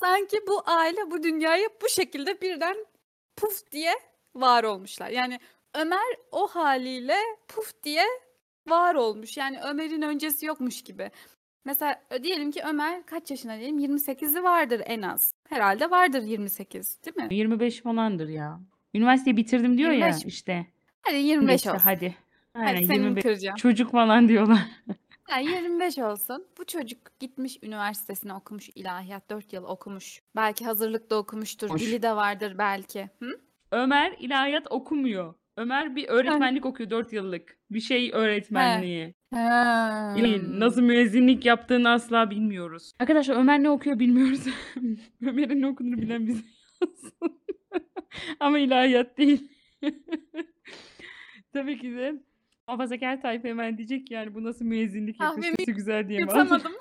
[0.00, 2.76] sanki bu aile bu dünyaya bu şekilde birden
[3.36, 3.92] puf diye
[4.34, 5.10] var olmuşlar.
[5.10, 5.38] Yani
[5.74, 7.16] Ömer o haliyle
[7.48, 8.04] puf diye
[8.68, 9.36] var olmuş.
[9.36, 11.10] Yani Ömer'in öncesi yokmuş gibi.
[11.66, 13.78] Mesela ö- diyelim ki Ömer kaç yaşında diyelim?
[13.78, 15.32] 28'i vardır en az.
[15.48, 17.34] Herhalde vardır 28, değil mi?
[17.34, 18.60] 25 falandır ya.
[18.94, 20.66] Üniversiteyi bitirdim diyor ya 25 işte.
[21.02, 21.82] Hadi 25 Neyse olsun.
[21.84, 22.14] hadi.
[22.52, 23.56] Hadi Aynen seni 25 kıracağım.
[23.56, 24.58] çocuk falan diyorlar.
[25.30, 26.46] Yani 25 olsun.
[26.58, 30.22] Bu çocuk gitmiş üniversitesine okumuş ilahiyat 4 yıl okumuş.
[30.36, 31.70] Belki hazırlıkta okumuştur.
[31.70, 31.80] Hoş.
[31.80, 33.10] Dili de vardır belki.
[33.22, 33.40] Hı?
[33.70, 35.34] Ömer ilahiyat okumuyor.
[35.56, 37.58] Ömer bir öğretmenlik okuyor 4 yıllık.
[37.70, 39.14] Bir şey öğretmenliği.
[39.34, 40.14] Ha.
[40.16, 42.92] İyi, Nasıl müezzinlik yaptığını asla bilmiyoruz.
[42.98, 44.40] Arkadaşlar Ömer ne okuyor bilmiyoruz.
[45.22, 46.42] Ömer'in ne okuduğunu bilen bize
[46.82, 47.42] yazsın.
[48.40, 49.48] Ama ilahiyat değil.
[51.52, 52.14] Tabii ki de
[52.68, 55.16] muhafazakar tayfa hemen diyecek ki yani bu nasıl müezzinlik
[55.56, 56.72] sesi güzel diye mi Yutamadım.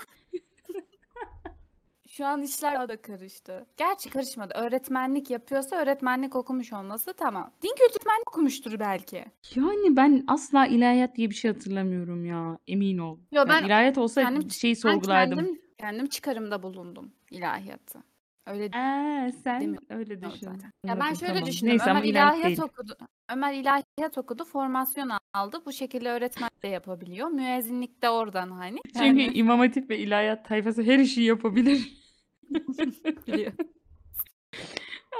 [2.17, 3.65] Şu an işler daha da karıştı.
[3.77, 4.53] Gerçi karışmadı.
[4.55, 7.51] Öğretmenlik yapıyorsa öğretmenlik okumuş olması tamam.
[7.63, 9.25] Din kültürü öğretmenlik okumuştur belki.
[9.55, 12.57] Yani ben asla ilahiyat diye bir şey hatırlamıyorum ya.
[12.67, 13.17] Emin ol.
[13.31, 15.37] Yo Yani ben ilahiyat olsa kendim şeyi ben sorgulardım.
[15.37, 17.99] kendim kendim çıkarımda bulundum ilahiyatı.
[18.47, 20.47] Öyle Ee, sen öyle düşün.
[20.53, 20.71] zaten.
[20.87, 21.47] Ya ben şöyle tamam.
[21.47, 21.69] düşündüm.
[21.71, 22.59] Neyse Ömer ilahiyat ilahiyat değil.
[22.61, 22.97] okudu.
[23.31, 25.61] Ömer ilahiyat okudu, formasyon aldı.
[25.65, 27.27] Bu şekilde öğretmen de yapabiliyor.
[27.27, 28.77] Müezzinlik de oradan hani.
[28.93, 32.01] Çünkü Yani İmam Hatip ve ilahiyat tayfası her işi yapabilir.
[33.27, 33.51] biliyor.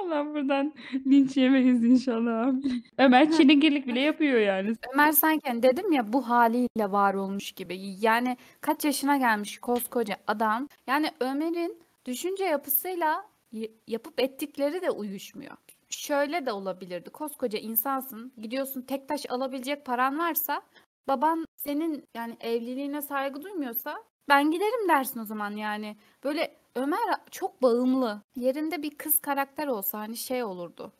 [0.02, 0.74] Allah buradan
[1.08, 2.54] linç yemeyiz inşallah.
[2.98, 4.76] Ömer çilingirlik bile yapıyor yani.
[4.94, 7.78] Ömer sanki hani dedim ya bu haliyle var olmuş gibi.
[8.00, 10.68] Yani kaç yaşına gelmiş koskoca adam.
[10.88, 15.58] Yani Ömer'in düşünce yapısıyla y- yapıp ettikleri de uyuşmuyor.
[15.90, 17.10] Şöyle de olabilirdi.
[17.10, 18.34] Koskoca insansın.
[18.42, 20.62] Gidiyorsun tek taş alabilecek paran varsa
[21.08, 25.98] baban senin yani evliliğine saygı duymuyorsa ben giderim dersin o zaman yani.
[26.24, 27.00] Böyle Ömer
[27.32, 28.22] çok bağımlı.
[28.36, 30.92] Yerinde bir kız karakter olsa hani şey olurdu.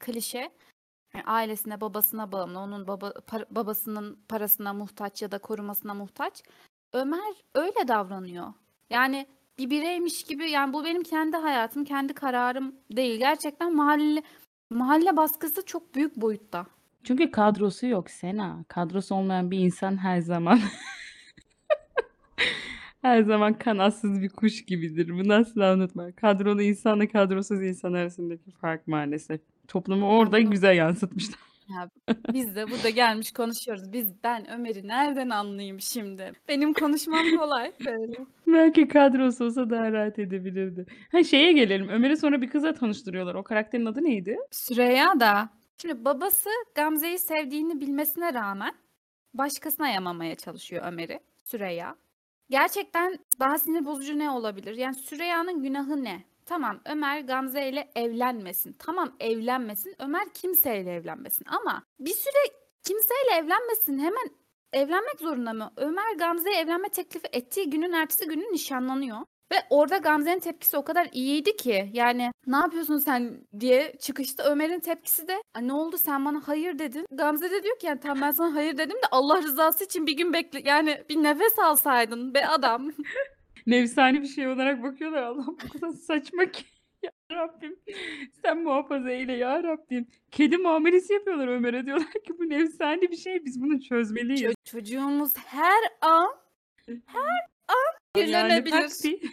[0.00, 0.50] Klişe.
[1.14, 6.42] Yani ailesine, babasına bağımlı, onun baba, par- babasının parasına muhtaç ya da korumasına muhtaç.
[6.92, 8.52] Ömer öyle davranıyor.
[8.90, 9.26] Yani
[9.58, 13.18] bir bireymiş gibi yani bu benim kendi hayatım, kendi kararım değil.
[13.18, 14.22] Gerçekten mahalle
[14.70, 16.66] mahalle baskısı çok büyük boyutta.
[17.04, 18.64] Çünkü kadrosu yok Sena.
[18.68, 20.60] Kadrosu olmayan bir insan her zaman
[23.02, 25.08] her zaman kanatsız bir kuş gibidir.
[25.08, 26.12] Bunu asla unutma.
[26.12, 29.40] Kadrolu insanla kadrosuz insan arasındaki fark maalesef.
[29.68, 31.38] Toplumu orada güzel yansıtmışlar.
[31.68, 31.88] ya
[32.32, 33.92] biz de burada gelmiş konuşuyoruz.
[33.92, 36.32] Biz ben Ömer'i nereden anlayayım şimdi?
[36.48, 38.16] Benim konuşmam kolay böyle.
[38.46, 40.86] Belki kadrosu olsa daha rahat edebilirdi.
[41.12, 41.88] Ha şeye gelelim.
[41.88, 43.34] Ömer'i sonra bir kızla tanıştırıyorlar.
[43.34, 44.38] O karakterin adı neydi?
[44.50, 45.48] Süreyya da
[45.82, 48.72] şimdi babası Gamze'yi sevdiğini bilmesine rağmen
[49.34, 51.20] başkasına yamamaya çalışıyor Ömer'i.
[51.44, 51.96] Süreyya.
[52.50, 54.74] Gerçekten daha sinir bozucu ne olabilir?
[54.76, 56.24] Yani Süreyya'nın günahı ne?
[56.46, 58.72] Tamam Ömer Gamze ile evlenmesin.
[58.72, 59.94] Tamam evlenmesin.
[59.98, 61.44] Ömer kimseyle evlenmesin.
[61.48, 63.98] Ama bir süre kimseyle evlenmesin.
[63.98, 64.30] Hemen
[64.72, 65.72] evlenmek zorunda mı?
[65.76, 69.18] Ömer Gamze'ye evlenme teklifi ettiği günün ertesi günü nişanlanıyor.
[69.52, 74.80] Ve orada Gamze'nin tepkisi o kadar iyiydi ki yani ne yapıyorsun sen diye çıkışta Ömer'in
[74.80, 77.06] tepkisi de "Aa, ne oldu sen bana hayır dedin.
[77.12, 80.16] Gamze de diyor ki yani tamam ben sana hayır dedim de Allah rızası için bir
[80.16, 82.90] gün bekle yani bir nefes alsaydın be adam.
[83.66, 85.22] Nefsani bir şey olarak bakıyorlar.
[85.22, 86.64] Allah'ım bu kadar saçma ki.
[87.02, 87.76] Ya Rabbim
[88.42, 90.06] sen muhafaza eyle ya Rabbim.
[90.30, 91.86] Kedi muamelesi yapıyorlar Ömer'e.
[91.86, 94.42] Diyorlar ki bu nefsani bir şey biz bunu çözmeliyiz.
[94.42, 96.28] Ço- çocuğumuz her an
[96.88, 97.00] Yani
[98.14, 98.70] kirlenebilir.
[98.70, 99.20] tak diye-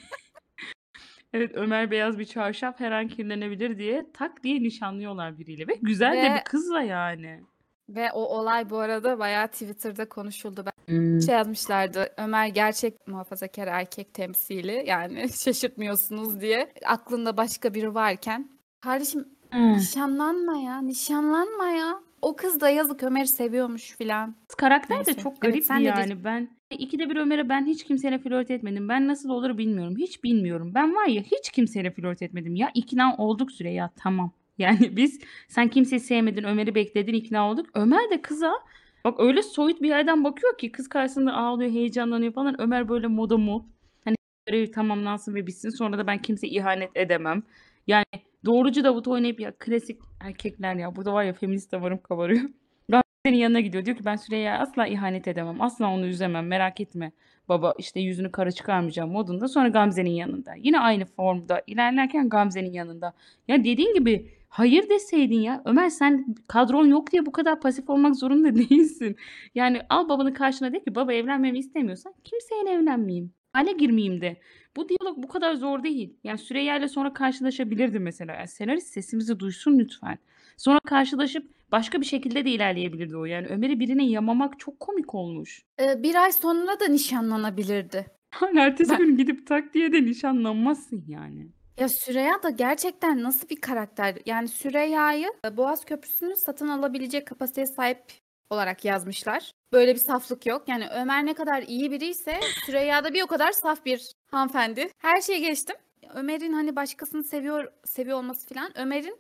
[1.34, 5.68] Evet Ömer beyaz bir çarşaf her an kirlenebilir diye tak diye nişanlıyorlar biriyle.
[5.68, 7.42] Ve güzel de Ve bir kızla yani.
[7.90, 10.66] ve o olay bu arada bayağı Twitter'da konuşuldu.
[10.86, 11.22] Hmm.
[11.22, 12.14] şey yazmışlardı.
[12.18, 16.74] Ömer gerçek muhafazakar erkek temsili yani şaşırtmıyorsunuz diye.
[16.86, 18.50] Aklında başka biri varken.
[18.82, 19.58] Kardeşim Ha.
[19.60, 22.00] nişanlanma ya, nişanlanma ya.
[22.22, 24.36] O kız da yazık Ömer'i seviyormuş filan.
[24.58, 25.22] Karakter de Neyse.
[25.22, 26.02] çok Evet sen ne diyorsun?
[26.02, 26.24] yani.
[26.24, 28.90] Ben İkide bir Ömer'e ben hiç kimseyle flört etmedim.
[28.90, 29.96] Ben nasıl olur bilmiyorum.
[29.98, 30.72] Hiç bilmiyorum.
[30.76, 32.56] Ben var ya hiç kimseyle flört etmedim.
[32.56, 34.32] Ya ikna olduk Süreyya tamam.
[34.58, 37.70] Yani biz sen kimseyi sevmedin Ömer'i bekledin ikna olduk.
[37.74, 38.54] Ömer de kıza
[39.04, 42.62] bak öyle soyut bir yerden bakıyor ki kız karşısında ağlıyor heyecanlanıyor falan.
[42.62, 43.64] Ömer böyle moda mod.
[44.06, 47.44] Hani görev tamamlansın ve bitsin sonra da ben kimseye ihanet edemem.
[47.88, 48.06] Yani
[48.46, 52.50] doğrucu Davut oynayıp ya klasik erkekler ya burada var ya feminist damarım kabarıyor.
[53.26, 53.86] Gamze'nin yanına gidiyor.
[53.86, 55.62] Diyor ki ben Süreyya'ya asla ihanet edemem.
[55.62, 56.48] Asla onu üzemem.
[56.48, 57.12] Merak etme.
[57.50, 59.48] Baba işte yüzünü kara çıkarmayacağım modunda.
[59.48, 60.54] Sonra Gamze'nin yanında.
[60.58, 63.14] Yine aynı formda ilerlerken Gamze'nin yanında.
[63.48, 65.62] Ya dediğin gibi hayır deseydin ya.
[65.66, 69.16] Ömer sen kadron yok diye bu kadar pasif olmak zorunda değilsin.
[69.56, 73.32] Yani al babanın karşına de ki baba evlenmemi istemiyorsan kimseyle evlenmeyeyim.
[73.54, 74.38] Hale girmeyeyim de.
[74.76, 76.14] Bu diyalog bu kadar zor değil.
[76.24, 78.34] Yani Süreyya ile sonra karşılaşabilirdi mesela.
[78.34, 80.18] Yani senarist sesimizi duysun lütfen.
[80.58, 83.26] Sonra karşılaşıp başka bir şekilde de ilerleyebilirdi o.
[83.26, 85.62] Yani Ömer'i birine yamamak çok komik olmuş.
[85.80, 88.06] Ee, bir ay sonra da nişanlanabilirdi.
[88.36, 91.48] Hani ertesi Ben- gün gidip tak diye de nişanlanmazsın yani.
[91.80, 94.16] Ya Süreyya da gerçekten nasıl bir karakter?
[94.26, 98.04] Yani Süreyya'yı e, Boğaz Köprüsü'nü satın alabilecek kapasiteye sahip
[98.50, 99.52] olarak yazmışlar.
[99.74, 100.64] Böyle bir saflık yok.
[100.68, 104.90] Yani Ömer ne kadar iyi biriyse Süreyya da bir o kadar saf bir hanımefendi.
[104.98, 105.76] Her şeyi geçtim.
[106.14, 108.72] Ömer'in hani başkasını seviyor seviyor olması falan.
[108.78, 109.18] Ömer'in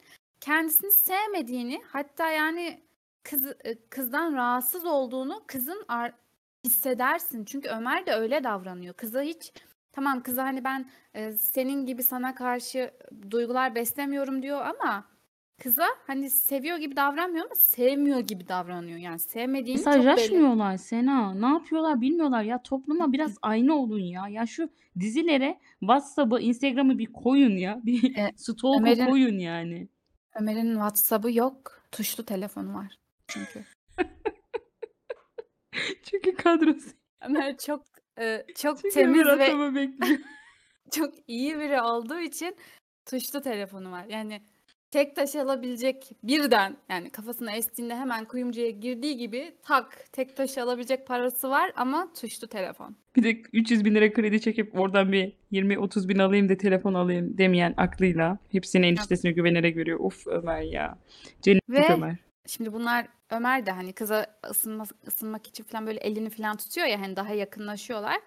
[0.49, 2.81] kendisini sevmediğini hatta yani
[3.23, 6.13] kız e, kızdan rahatsız olduğunu kızın ar-
[6.63, 7.45] hissedersin.
[7.45, 8.93] Çünkü Ömer de öyle davranıyor.
[8.93, 9.53] Kıza hiç
[9.91, 12.91] tamam kıza hani ben e, senin gibi sana karşı
[13.31, 15.05] duygular beslemiyorum diyor ama
[15.63, 18.97] kıza hani seviyor gibi davranmıyor ama sevmiyor gibi davranıyor.
[18.97, 19.97] Yani sevmediğini çok belli.
[19.97, 21.33] Mesajlaşmıyorlar Sena.
[21.33, 22.63] Ne yapıyorlar bilmiyorlar ya.
[22.63, 24.27] Topluma biraz aynı olun ya.
[24.29, 27.79] Ya şu dizilere WhatsApp'ı, Instagram'ı bir koyun ya.
[27.83, 29.87] Bir E, stalk'u Ömer'in- koyun yani.
[30.35, 31.81] Ömer'in WhatsApp'ı yok.
[31.91, 33.65] Tuşlu telefonu var çünkü.
[36.03, 36.89] Çünkü kadrosu.
[37.21, 37.85] Ömer çok
[38.19, 40.19] e, çok Çünkü temiz Ömer ve atama bekliyor.
[40.91, 42.57] çok iyi biri olduğu için
[43.05, 44.05] tuşlu telefonu var.
[44.09, 44.41] Yani
[44.95, 51.07] tek taş alabilecek birden yani kafasına estiğinde hemen kuyumcuya girdiği gibi tak tek taş alabilecek
[51.07, 52.95] parası var ama tuşlu telefon.
[53.15, 57.37] Bir de 300 bin lira kredi çekip oradan bir 20-30 bin alayım da telefon alayım
[57.37, 59.99] demeyen aklıyla hepsini eniştesine güvenerek veriyor.
[59.99, 60.97] Of Ömer ya.
[61.41, 62.15] Cennet Ve- Ömer.
[62.47, 67.01] Şimdi bunlar Ömer de hani kıza ısınma, ısınmak için falan böyle elini falan tutuyor ya
[67.01, 68.17] hani daha yakınlaşıyorlar.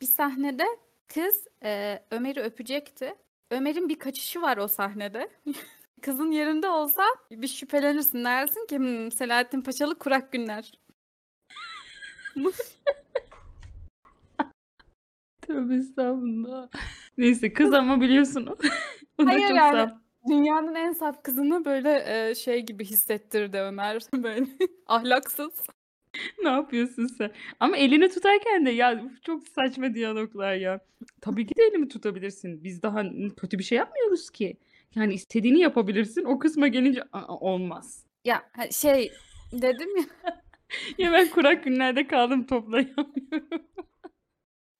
[0.00, 0.64] Bir sahnede
[1.14, 3.14] kız e, Ömer'i öpecekti.
[3.50, 5.28] Ömer'in bir kaçışı var o sahnede.
[6.04, 10.72] Kızın yerinde olsa bir şüphelenirsin dersin ki "Hmm, Selahattin Paşalı kurak günler.
[15.42, 16.68] Tövbe estağfurullah.
[17.18, 18.46] Neyse kız ama biliyorsun.
[19.18, 19.72] o da Hayır çok yani.
[19.72, 19.90] saf.
[20.28, 24.02] Dünyanın en saf kızını böyle e, şey gibi hissettirdi Ömer.
[24.14, 24.46] Böyle
[24.86, 25.52] ahlaksız.
[26.42, 27.30] Ne yapıyorsun sen?
[27.60, 30.80] Ama elini tutarken de ya çok saçma diyaloglar ya.
[31.20, 32.64] Tabii ki de elimi tutabilirsin.
[32.64, 33.02] Biz daha
[33.36, 34.56] kötü bir şey yapmıyoruz ki.
[34.96, 36.24] Yani istediğini yapabilirsin.
[36.24, 38.04] O kısma gelince "Aa, olmaz.
[38.24, 39.12] Ya ha- şey
[39.52, 40.04] dedim ya.
[40.98, 43.12] Ya ben kurak günlerde kaldım toplayamıyorum.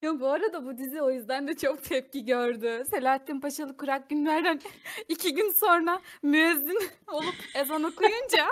[0.02, 2.84] Ya bu arada bu dizi o yüzden de çok tepki gördü.
[2.90, 4.60] Selahattin Paşalı Kurak Günler'den
[5.08, 6.78] iki gün sonra müezzin
[7.12, 8.46] olup ezan okuyunca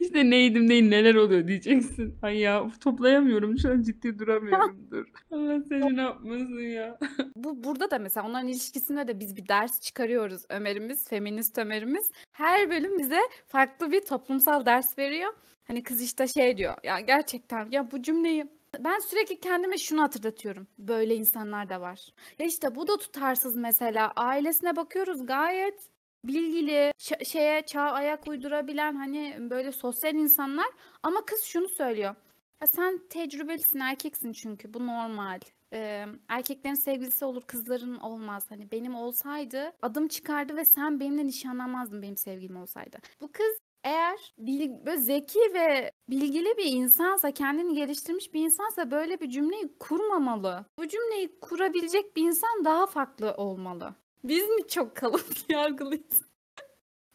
[0.00, 2.18] İşte neydim neyin neler oluyor diyeceksin.
[2.22, 3.58] Ay ya toplayamıyorum.
[3.58, 4.86] Şu an ciddi duramıyorum.
[4.90, 5.06] Dur.
[5.30, 6.98] Allah seni ne yapmasın ya.
[7.36, 12.10] bu burada da mesela onların ilişkisinde de biz bir ders çıkarıyoruz Ömer'imiz, feminist Ömer'imiz.
[12.32, 15.32] Her bölüm bize farklı bir toplumsal ders veriyor.
[15.64, 18.46] Hani kız işte şey diyor ya gerçekten ya bu cümleyi
[18.78, 20.66] ben sürekli kendime şunu hatırlatıyorum.
[20.78, 22.08] Böyle insanlar da var.
[22.38, 24.12] Ya işte bu da tutarsız mesela.
[24.16, 25.91] Ailesine bakıyoruz gayet
[26.24, 26.92] bilgili,
[27.24, 30.66] şeye çağ ayak uydurabilen hani böyle sosyal insanlar
[31.02, 32.14] ama kız şunu söylüyor.
[32.60, 35.40] Ya sen tecrübelisin, erkeksin çünkü bu normal.
[35.72, 38.44] Ee, erkeklerin sevgilisi olur, kızların olmaz.
[38.48, 42.98] Hani benim olsaydı adım çıkardı ve sen benimle nişanlanmazdın benim sevgilim olsaydı.
[43.20, 49.20] Bu kız eğer bil- böyle zeki ve bilgili bir insansa, kendini geliştirmiş bir insansa böyle
[49.20, 50.64] bir cümleyi kurmamalı.
[50.78, 53.94] Bu cümleyi kurabilecek bir insan daha farklı olmalı.
[54.24, 56.22] Biz mi çok kalın yargılıyız?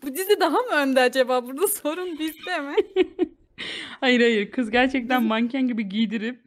[0.04, 1.48] Bu dizi daha mı önde acaba?
[1.48, 2.76] Burada sorun bizde mi?
[4.00, 6.42] Hayır hayır kız gerçekten manken gibi giydirip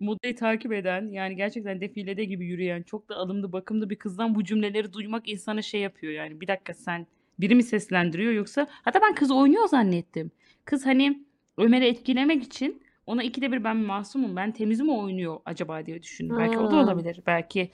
[0.00, 4.44] modayı takip eden yani gerçekten defilede gibi yürüyen çok da alımlı bakımlı bir kızdan bu
[4.44, 7.06] cümleleri duymak insana şey yapıyor yani bir dakika sen
[7.38, 10.30] biri mi seslendiriyor yoksa hatta ben kız oynuyor zannettim.
[10.64, 11.22] Kız hani
[11.58, 16.38] Ömer'i etkilemek için ona ikide bir ben masumum ben temizim mi oynuyor acaba diye düşündüm.
[16.38, 17.20] Belki o da olabilir.
[17.26, 17.70] Belki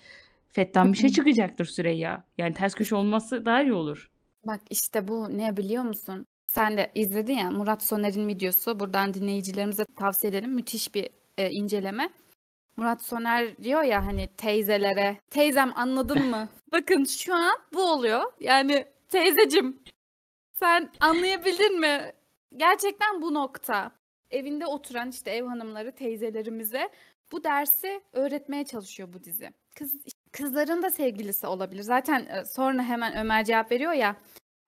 [0.52, 2.24] Fetta'dan bir şey çıkacaktır Süreyya.
[2.38, 4.10] Yani ters köşe olması daha iyi olur.
[4.46, 6.26] Bak işte bu ne biliyor musun?
[6.46, 8.80] Sen de izledin ya Murat Soner'in videosu.
[8.80, 10.54] Buradan dinleyicilerimize tavsiye edelim.
[10.54, 11.08] Müthiş bir
[11.38, 12.10] e, inceleme.
[12.76, 15.16] Murat Soner diyor ya hani teyzelere.
[15.30, 16.48] Teyzem anladın mı?
[16.72, 18.22] Bakın şu an bu oluyor.
[18.40, 19.82] Yani teyzecim
[20.52, 22.12] sen anlayabildin mi?
[22.56, 23.92] Gerçekten bu nokta.
[24.30, 26.88] Evinde oturan işte ev hanımları teyzelerimize
[27.32, 29.50] bu dersi öğretmeye çalışıyor bu dizi.
[29.74, 29.94] Kız
[30.32, 31.82] kızların da sevgilisi olabilir.
[31.82, 34.16] Zaten e, sonra hemen Ömer cevap veriyor ya.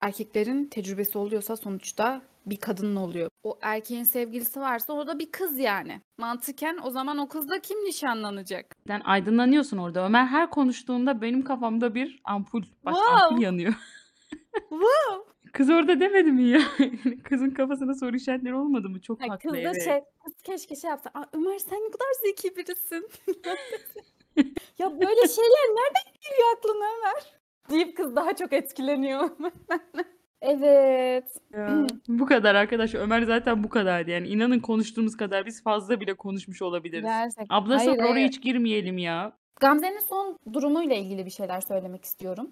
[0.01, 3.29] Erkeklerin tecrübesi oluyorsa sonuçta bir kadının oluyor.
[3.43, 6.01] O erkeğin sevgilisi varsa o da bir kız yani.
[6.17, 8.75] Mantıken o zaman o kızla kim nişanlanacak?
[8.87, 10.05] Sen aydınlanıyorsun orada.
[10.05, 13.23] Ömer her konuştuğunda benim kafamda bir ampul, baş Wow.
[13.25, 13.73] ampul yanıyor.
[14.69, 15.31] Wow.
[15.53, 16.61] Kız orada demedi mi ya?
[17.23, 19.01] Kızın kafasına soru işaretleri olmadı mı?
[19.01, 19.83] Çok Ya haklı kız da evet.
[19.83, 21.09] şey, kız keşke şey yapsa.
[21.13, 23.09] Aa, Ömer sen ne kadar zeki birisin.
[24.79, 27.41] ya böyle şeyler nereden geliyor aklına Ömer?
[27.69, 29.29] Deyip kız daha çok etkileniyor.
[30.41, 31.37] evet.
[31.53, 32.95] Ya, bu kadar arkadaş.
[32.95, 34.09] Ömer zaten bu kadardı.
[34.11, 37.03] Yani inanın konuştuğumuz kadar biz fazla bile konuşmuş olabiliriz.
[37.03, 37.45] Gerçekten.
[37.49, 38.27] Ablası Hayır, oraya hayır.
[38.27, 39.33] hiç girmeyelim ya.
[39.59, 42.49] Gamze'nin son durumuyla ilgili bir şeyler söylemek istiyorum.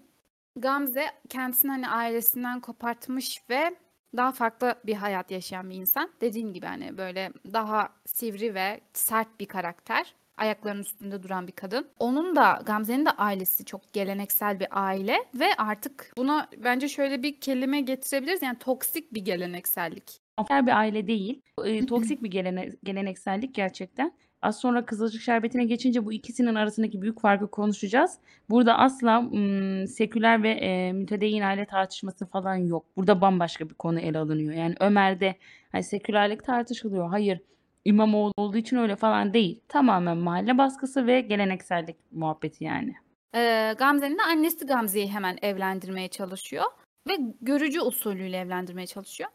[0.56, 3.76] Gamze kendisini hani ailesinden kopartmış ve
[4.18, 6.10] daha farklı bir hayat yaşayan bir insan.
[6.22, 10.16] Dediğin gibi hani böyle daha sivri ve sert bir karakter.
[10.40, 11.88] Ayaklarının üstünde duran bir kadın.
[12.00, 17.40] Onun da Gamze'nin de ailesi çok geleneksel bir aile ve artık buna bence şöyle bir
[17.40, 18.42] kelime getirebiliriz.
[18.42, 20.22] Yani toksik bir geleneksellik.
[20.38, 21.42] Afer bir aile değil.
[21.66, 24.12] E, toksik bir gelene- geleneksellik gerçekten.
[24.42, 28.18] Az sonra Kızılcık Şerbeti'ne geçince bu ikisinin arasındaki büyük farkı konuşacağız.
[28.50, 32.86] Burada asla mm, seküler ve e, mütedeyyin aile tartışması falan yok.
[32.98, 34.54] Burada bambaşka bir konu ele alınıyor.
[34.54, 35.36] Yani Ömer'de
[35.72, 37.10] hani sekülerlik tartışılıyor.
[37.10, 37.42] Hayır
[37.86, 39.62] İmamoğlu olduğu için öyle falan değil.
[39.68, 42.96] Tamamen mahalle baskısı ve geleneksellik muhabbeti yani.
[43.36, 46.66] Ee, Gamze'nin de annesi Gamze'yi hemen evlendirmeye çalışıyor
[47.08, 49.30] ve görücü usulüyle evlendirmeye çalışıyor.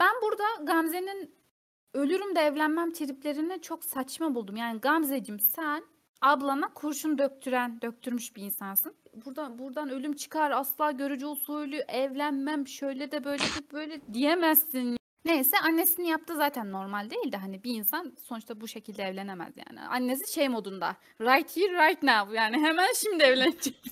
[0.00, 1.34] Ben burada Gamze'nin
[1.94, 4.56] ölürüm de evlenmem triplerini çok saçma buldum.
[4.56, 5.84] Yani Gamzeciğim sen
[6.22, 8.94] ablana kurşun döktüren, döktürmüş bir insansın.
[9.24, 14.96] Buradan buradan ölüm çıkar asla görücü usulü evlenmem şöyle de böyle de böyle diyemezsin.
[15.26, 19.80] Neyse annesinin yaptığı zaten normal değil de hani bir insan sonuçta bu şekilde evlenemez yani.
[19.80, 23.84] Annesi şey modunda right here right now yani hemen şimdi evlenecek.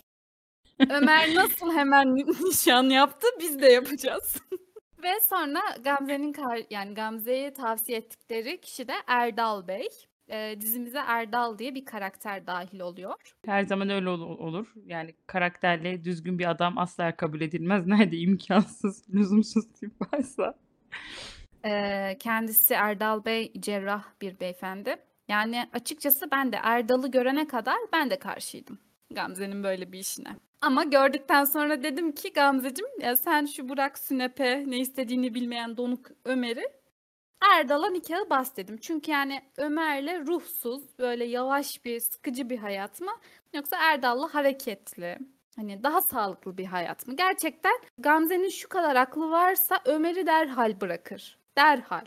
[0.90, 4.36] Ömer nasıl hemen nişan yaptı biz de yapacağız.
[5.02, 6.34] Ve sonra Gamze'nin
[6.70, 9.88] yani Gamze'ye tavsiye ettikleri kişi de Erdal Bey.
[10.28, 13.14] Ee, dizimize Erdal diye bir karakter dahil oluyor.
[13.46, 14.72] Her zaman öyle ol- olur.
[14.86, 17.86] Yani karakterli, düzgün bir adam asla kabul edilmez.
[17.86, 20.54] Nerede imkansız, lüzumsuz tip varsa.
[22.18, 24.96] Kendisi Erdal Bey cerrah bir beyefendi.
[25.28, 28.78] Yani açıkçası ben de Erdal'ı görene kadar ben de karşıydım
[29.10, 30.36] Gamze'nin böyle bir işine.
[30.60, 36.10] Ama gördükten sonra dedim ki Gamze'cim ya sen şu Burak Sünepe ne istediğini bilmeyen donuk
[36.24, 36.64] Ömer'i
[37.54, 38.76] Erdal'a nikahı bas dedim.
[38.80, 43.12] Çünkü yani Ömer'le ruhsuz böyle yavaş bir sıkıcı bir hayat mı
[43.54, 45.18] yoksa Erdal'la hareketli
[45.56, 47.16] hani daha sağlıklı bir hayat mı?
[47.16, 51.38] Gerçekten Gamze'nin şu kadar aklı varsa Ömer'i derhal bırakır.
[51.58, 52.04] Derhal.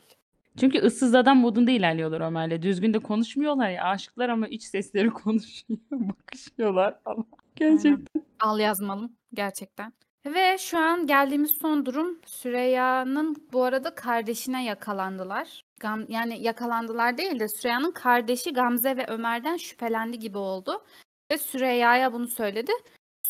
[0.59, 2.61] Çünkü ıssız adam modunda ilerliyorlar Ömer'le.
[2.61, 3.83] Düzgün de konuşmuyorlar ya.
[3.83, 5.79] Aşıklar ama iç sesleri konuşuyor.
[5.91, 7.25] Bakışıyorlar falan.
[7.55, 8.23] Gerçekten.
[8.39, 9.93] Al yazmalım gerçekten.
[10.25, 15.61] Ve şu an geldiğimiz son durum Süreyya'nın bu arada kardeşine yakalandılar.
[15.79, 20.83] Gam, yani yakalandılar değil de Süreyya'nın kardeşi Gamze ve Ömer'den şüphelendi gibi oldu.
[21.31, 22.71] Ve Süreyya'ya bunu söyledi.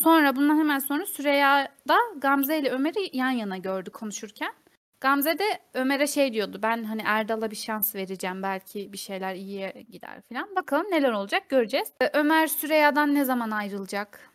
[0.02, 4.52] Sonra bundan hemen sonra Süreyya da Gamze ile Ömer'i yan yana gördü konuşurken.
[5.00, 6.58] Gamze de Ömer'e şey diyordu.
[6.62, 8.42] Ben hani Erdal'a bir şans vereceğim.
[8.42, 10.56] Belki bir şeyler iyiye gider falan.
[10.56, 11.92] Bakalım neler olacak göreceğiz.
[12.00, 14.30] Ee, Ömer Süreyya'dan ne zaman ayrılacak?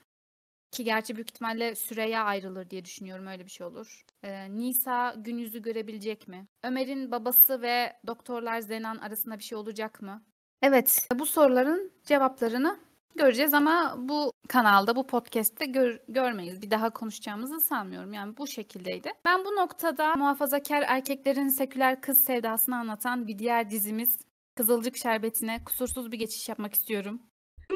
[0.72, 4.06] Ki gerçi büyük ihtimalle Süreyya ayrılır diye düşünüyorum öyle bir şey olur.
[4.24, 6.48] Ee, Nisa gün yüzü görebilecek mi?
[6.64, 10.24] Ömer'in babası ve doktorlar Zenan arasında bir şey olacak mı?
[10.62, 12.80] Evet, bu soruların cevaplarını
[13.16, 16.62] göreceğiz ama bu kanalda, bu podcast'te gör- görmeyiz.
[16.62, 18.14] Bir daha konuşacağımızı sanmıyorum.
[18.14, 19.12] Yani bu şekildeydi.
[19.26, 24.20] Ben bu noktada muhafazakar erkeklerin seküler kız sevdasını anlatan bir diğer dizimiz
[24.56, 27.22] Kızılcık Şerbeti'ne kusursuz bir geçiş yapmak istiyorum.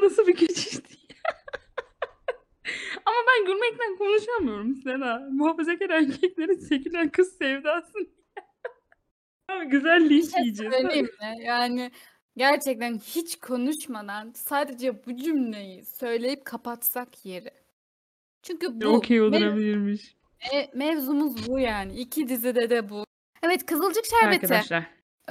[0.02, 1.16] Nasıl bir geçişti ya?
[3.06, 5.28] Ama ben gülmekten konuşamıyorum Sena.
[5.32, 7.92] Muhafazakar erkeklerin seküler kız sevdası.
[9.48, 11.08] Abi güzel linç şey yiyeceğiz.
[11.40, 11.90] Yani
[12.38, 17.50] gerçekten hiç konuşmadan sadece bu cümleyi söyleyip kapatsak yeri.
[18.42, 20.14] Çünkü bu mev- olabilirmiş.
[20.52, 21.92] me- mevzumuz bu yani.
[21.94, 23.04] İki dizide de bu.
[23.42, 24.46] Evet Kızılcık Şerbeti.
[24.46, 24.86] Arkadaşlar.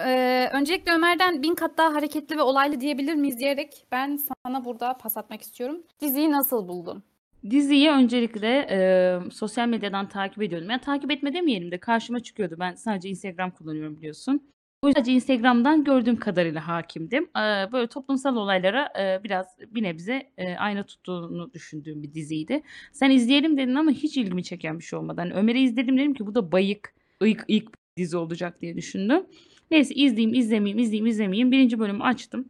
[0.05, 4.97] Ee, öncelikle Ömer'den bin kat daha hareketli ve olaylı diyebilir miyiz diyerek ben sana burada
[4.97, 5.83] pas atmak istiyorum.
[6.01, 7.03] Diziyi nasıl buldun?
[7.49, 10.69] Diziyi öncelikle e, sosyal medyadan takip ediyordum.
[10.69, 12.55] Yani takip etme demeyelim de karşıma çıkıyordu.
[12.59, 14.49] Ben sadece Instagram kullanıyorum biliyorsun.
[14.81, 17.29] O sadece Instagram'dan gördüğüm kadarıyla hakimdim.
[17.37, 22.63] Eee, böyle toplumsal olaylara, eee, biraz bir nebze, eee, ayna tuttuğunu düşündüğüm bir diziydi.
[22.91, 25.21] Sen izleyelim dedin ama hiç ilgimi çeken bir şey olmadı.
[25.21, 29.25] Hani Ömer'e izledim dedim ki bu da bayık, ıyık ıyık dizi olacak diye düşündüm.
[29.71, 31.51] Neyse izleyeyim, izlemeyeyim, izleyeyim, izlemeyeyim.
[31.51, 31.79] 1.
[31.79, 32.49] bölümü açtım.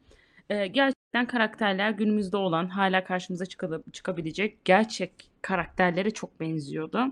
[0.51, 3.45] Eee, gerçekten karakterler günümüzde olan, hâlâ karşımıza
[3.93, 5.11] çıkabilecek gerçek
[5.41, 7.05] karakterlere çok benziyordu.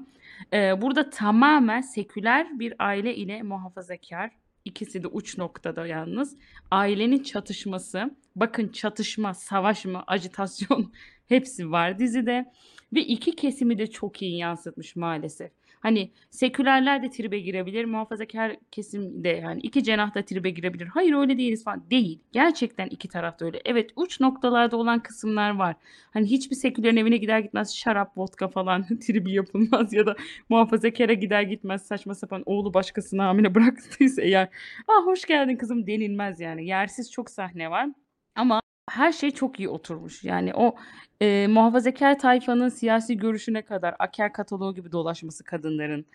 [0.53, 4.31] Eee, burada tamamen seküler bir aile ile muhafazakâr,
[4.65, 6.37] ikisi de uç noktada yalnız,
[6.71, 10.93] ailenin çatışması, bakın çatışma, savaş mı, ajitasyon
[11.27, 12.51] hepsi var dizide
[12.93, 15.51] ve 2 kesimi de çok iyi yansıtmış maalesef.
[15.85, 20.85] Hani sekülerler de tribe girebilir, muhafazakâr kesim de yani 2 cenah da tribe girebilir.
[20.87, 21.89] Hayır öyle değiliz falan.
[21.91, 22.19] Değil.
[22.31, 23.61] Gerçekten 2 taraf da öyle.
[23.65, 25.75] Evet uç noktalarda olan kısımlar var.
[26.13, 30.15] Hani hiçbir sekülerin evine gider gitmez şarap, vodka falan tribi yapılmaz ya da
[30.49, 34.49] muhafazakâra gider gitmez saçma sapan oğlu başkasına hamile bıraktıysa eğer,
[34.87, 36.65] "A, hoş geldin kızım." denilmez yani.
[36.65, 37.89] Yersiz çok sahne var
[38.95, 40.23] her şey çok iyi oturmuş.
[40.23, 40.75] Yani o,
[41.21, 46.05] eee, muhafazakâr tayfanın siyasi görüşüne kadar Aker kataloğu gibi dolaşması kadınların,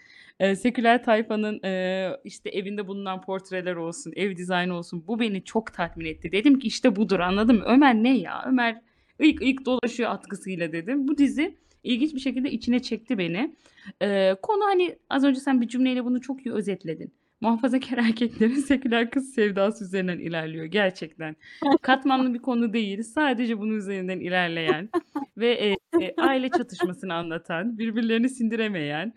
[0.40, 5.72] eee, seküler tayfanın, eee, işte evinde bulunan portreler olsun, ev dizaynı olsun bu beni çok
[5.74, 6.32] tatmin etti.
[6.32, 7.64] Dedim ki işte budur anladın mı?
[7.66, 8.44] Ömer ne ya?
[8.46, 8.80] Ömer
[9.20, 11.08] ıyık ıyık dolaşıyor atkısıyla dedim.
[11.08, 13.56] Bu dizi ilginç bir şekilde içine çekti beni.
[14.02, 17.12] Eee, konu hani az önce sen bir cümleyle bunu çok iyi özetledin.
[17.40, 21.36] Muhafazakâr erkeklerin seküler kız sevdası üzerinden ilerliyor gerçekten.
[21.82, 23.02] Katmanlı bir konu değil.
[23.02, 24.88] Sadece bunun üzerinden ilerleyen
[25.38, 29.12] ve, eee, aile çatışmasını anlatan, birbirlerini sindiremeyen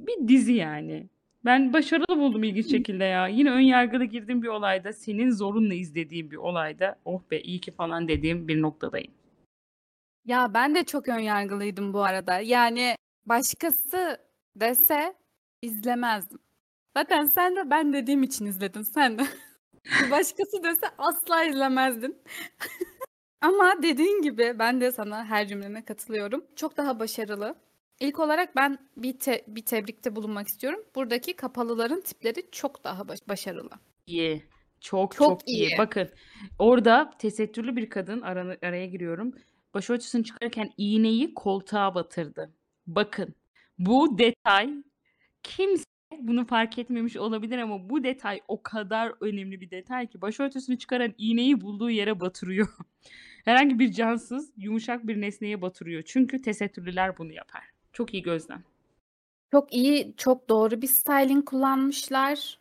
[0.00, 1.06] bir dizi yani.
[1.44, 3.26] Ben başarılı buldum ilginç şekilde ya.
[3.28, 7.70] Yine ön yargılı girdiğim bir olayda, senin zorunla izlediğin bir olayda, "Oh be, iyi ki."
[7.70, 9.12] falan dediğim bir noktadayım.
[10.24, 12.40] Ya, ben de çok ön yargılıydım bu arada.
[12.40, 12.94] Yani
[13.26, 14.18] başkası
[14.56, 15.14] dese
[15.62, 16.38] izlemezdim.
[16.96, 19.22] Zaten sen de ben dediğim için izledin sen de.
[20.10, 22.22] Başkası dese asla izlemezdin.
[23.40, 26.44] Ama dediğin gibi ben de sana her cümlene katılıyorum.
[26.56, 27.54] Çok daha başarılı.
[28.00, 30.84] İlk olarak ben bir te bir tebrikte bulunmak istiyorum.
[30.94, 33.70] Buradaki kapalıların tipleri çok daha baş başarılı.
[34.06, 34.42] İyi.
[34.80, 35.68] Çok, Çok çok iyi.
[35.68, 35.78] iyi.
[35.78, 36.08] Bakın,
[36.58, 39.32] orada tesettürlü bir kadın, arana araya giriyorum,
[39.74, 42.54] başörtüsünü çıkarırken iğneyi koltuğa batırdı.
[42.86, 43.34] Bakın,
[43.78, 44.70] bu detay
[45.42, 45.84] kimse
[46.28, 51.14] bunu fark etmemiş olabilir ama bu detay o kadar önemli bir detay ki başörtüsünü çıkaran
[51.18, 52.68] iğneyi bulduğu yere batırıyor.
[53.44, 56.02] Herhangi bir cansız, yumuşak bir nesneye batırıyor.
[56.06, 57.62] Çünkü tesettürlüler bunu yapar.
[57.92, 58.62] Çok iyi gözlem.
[59.52, 62.58] Çok iyi, çok doğru bir styling kullanmışlar.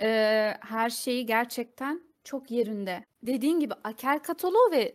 [0.00, 3.04] Eee, her şeyi gerçekten çok yerinde.
[3.22, 4.94] Dediğin gibi Aker kataloğu ve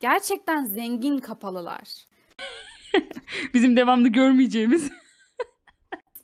[0.00, 2.06] gerçekten zengin kapalılar.
[3.54, 4.90] Bizim devamlı görmeyeceğimiz.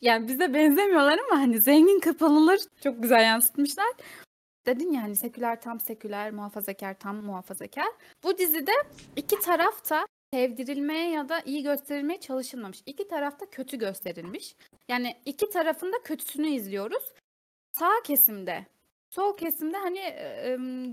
[0.00, 3.92] Yani bize benzemiyorlar ama hani zengin kapalıları çok güzel yansıtmışlar.
[4.66, 7.88] Dedin ya hani seküler tam seküler, muhafazakâr tam muhafazakâr.
[8.24, 8.72] Bu dizide
[9.16, 12.82] 2 taraf da sevdirilmeye ya da iyi gösterilmeye çalışılmamış.
[12.86, 14.56] 2 taraf da kötü gösterilmiş.
[14.88, 17.12] Yani 2 tarafın da kötüsünü izliyoruz.
[17.72, 18.66] Sağ kesimde,
[19.10, 20.14] sol kesimde hani,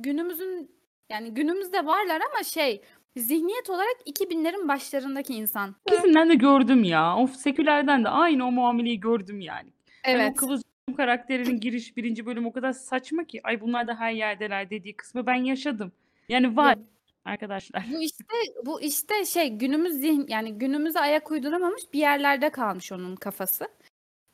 [0.01, 0.71] günümüzün
[1.09, 2.81] yani günümüzde varlar ama şey,
[3.17, 5.75] zihniyet olarak 2000'lerin başlarındaki insan.
[5.87, 7.17] İkisinden de gördüm ya.
[7.17, 9.69] Of, sekülerden de aynı o muameleyi gördüm yani.
[10.03, 10.35] Hani o Evet.
[10.35, 12.25] Kıvılcım karakterinin giriş 1.
[12.25, 15.91] bölüm o kadar saçma ki, "Ay bunlar da her yerdeler." dediği kısmı ben yaşadım.
[16.29, 16.83] Yani var Ya
[17.25, 17.85] arkadaşlar.
[17.93, 18.23] Bu işte
[18.65, 23.67] bu işte şey günümüz zihn yani günümüze ayak uyduramamış bir yerlerde kalmış onun kafası.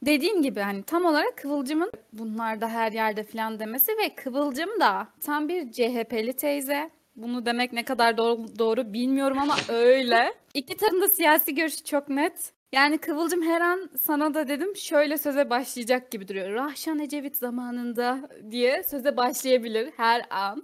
[0.05, 5.07] Dediğin gibi hani tam olarak Kıvılcım'ın bunlar da her yerde filan demesi ve Kıvılcım da
[5.21, 6.89] tam bir CHP'li teyze.
[7.15, 10.33] Bunu demek ne kadar doğru, doğru bilmiyorum ama öyle.
[10.53, 12.53] İki tarafın da siyasi görüşü çok net.
[12.71, 16.53] Yani Kıvılcım her an sana da dedim şöyle söze başlayacak gibi duruyor.
[16.53, 20.63] Rahşan Ecevit zamanında diye söze başlayabilir her an.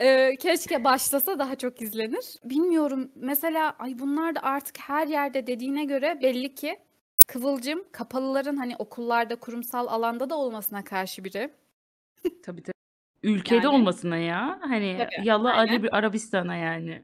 [0.00, 2.36] Eee, keşke başlasa daha çok izlenir.
[2.44, 6.78] Bilmiyorum mesela ay bunlar da artık her yerde dediğine göre belli ki
[7.26, 11.50] Kıvılcım kapalıların hani okullarda kurumsal alanda da olmasına karşı biri.
[12.42, 12.79] Tabii, tabii.
[13.22, 13.68] Ülkede Yani.
[13.68, 14.58] olmasına ya.
[14.62, 15.72] Hani Tabii, yallah aynen.
[15.72, 17.02] Arabi Arabistan'a yani.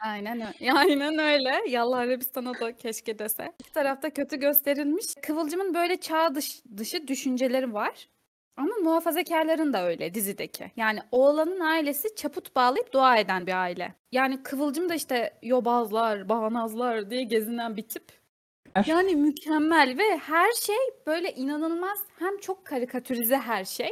[0.00, 0.72] Aynen öyle.
[0.78, 1.62] Aynen öyle.
[1.68, 3.52] Yallah Arabistan'a da keşke dese.
[3.60, 5.06] İki tarafta kötü gösterilmiş.
[5.22, 8.08] Kıvılcım'ın böyle çağ dış, dışı düşünceleri var.
[8.56, 10.70] Ama muhafazakârların da öyle dizideki.
[10.76, 13.94] Yani oğlanın ailesi çaput bağlayıp dua eden bir aile.
[14.12, 18.04] Yani Kıvılcım da işte yobazlar, bağnazlar diye gezinen bir tip.
[18.86, 23.90] Yani mükemmel ve her şey böyle inanılmaz hem çok karikatürize her şey.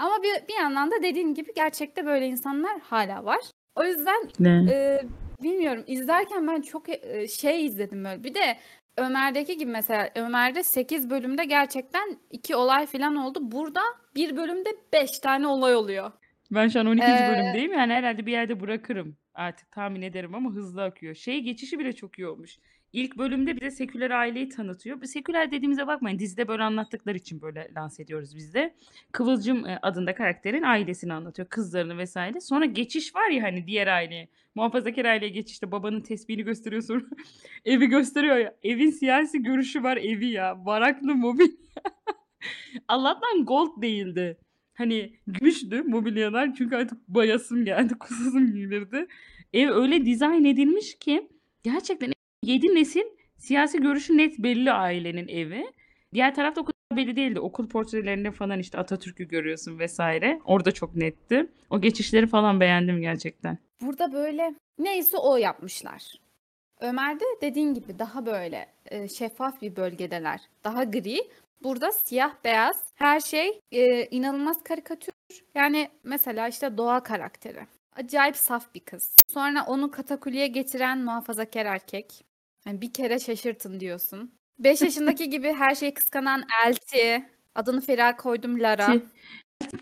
[0.00, 3.40] Ama bir, bir yandan da dediğin gibi gerçekte böyle insanlar hala var.
[3.74, 4.64] O yüzden Ne?
[4.68, 5.02] Eee,
[5.42, 8.24] bilmiyorum izlerken ben çok e- şey izledim böyle.
[8.24, 8.56] Bir de
[8.96, 13.38] Ömer'deki gibi mesela Ömer'de 8 bölümde gerçekten 2 olay falan oldu.
[13.42, 13.80] Burada
[14.14, 16.12] bir bölümde 5 tane olay oluyor.
[16.50, 17.04] Ben şu an 12.
[17.06, 17.72] Ee, bölümdeyim.
[17.72, 21.14] Yani herhalde bir yerde bırakırım artık tahmin ederim ama hızlı akıyor.
[21.14, 22.58] Şey geçişi bile çok iyi olmuş.
[22.92, 25.04] İlk bölümde bize seküler aileyi tanıtıyor.
[25.04, 26.18] Seküler dediğimize bakmayın.
[26.18, 28.74] Dizide böyle anlattıkları için böyle lanse ediyoruz biz de.
[29.12, 31.48] Kıvılcım e, adında karakterin ailesini anlatıyor.
[31.48, 32.40] Kızlarını vesaire.
[32.40, 34.28] Sonra geçiş var ya hani diğer aileye.
[34.54, 37.04] Muhafazakar aileye geçişte babanın tesbihini gösteriyor sonra
[37.64, 38.56] evi gösteriyor ya.
[38.62, 40.66] Evin siyasi görüşü var evi ya.
[40.66, 41.50] Varaklı mobil.
[42.88, 44.38] Allah'tan gold değildi.
[44.74, 49.06] Hani gümüştü mobilyalar çünkü artık bayasım geldi, kusasım gelirdi.
[49.52, 51.28] Ev öyle dizayn edilmiş ki
[51.62, 52.12] gerçekten
[52.44, 53.02] 7 nesil
[53.38, 55.72] siyasi görüşü net belli ailenin evi.
[56.14, 57.40] Diğer tarafta o kadar belli değildi.
[57.40, 60.40] Okul portrelerinde falan işte Atatürk'ü görüyorsun vesaire.
[60.44, 61.46] Orada çok netti.
[61.70, 63.58] O geçişleri falan beğendim gerçekten.
[63.80, 66.02] Burada böyle neyse o yapmışlar.
[66.80, 70.40] Ömer'de dediğin gibi daha böyle e, şeffaf bir bölgedeler.
[70.64, 71.18] Daha gri.
[71.62, 75.14] Burada siyah beyaz her şey e, inanılmaz karikatür.
[75.54, 77.66] Yani mesela işte Doğa karakteri.
[77.96, 79.16] Acayip saf bir kız.
[79.28, 82.29] Sonra onu katakulliye getiren muhafazakar erkek.
[82.66, 84.32] Yani bir kere şaşırtın diyorsun.
[84.58, 87.24] 5 yaşındaki gibi her şeyi kıskanan Elti.
[87.54, 88.92] Adını Feriha koydum Lara.
[88.92, 89.02] Ki-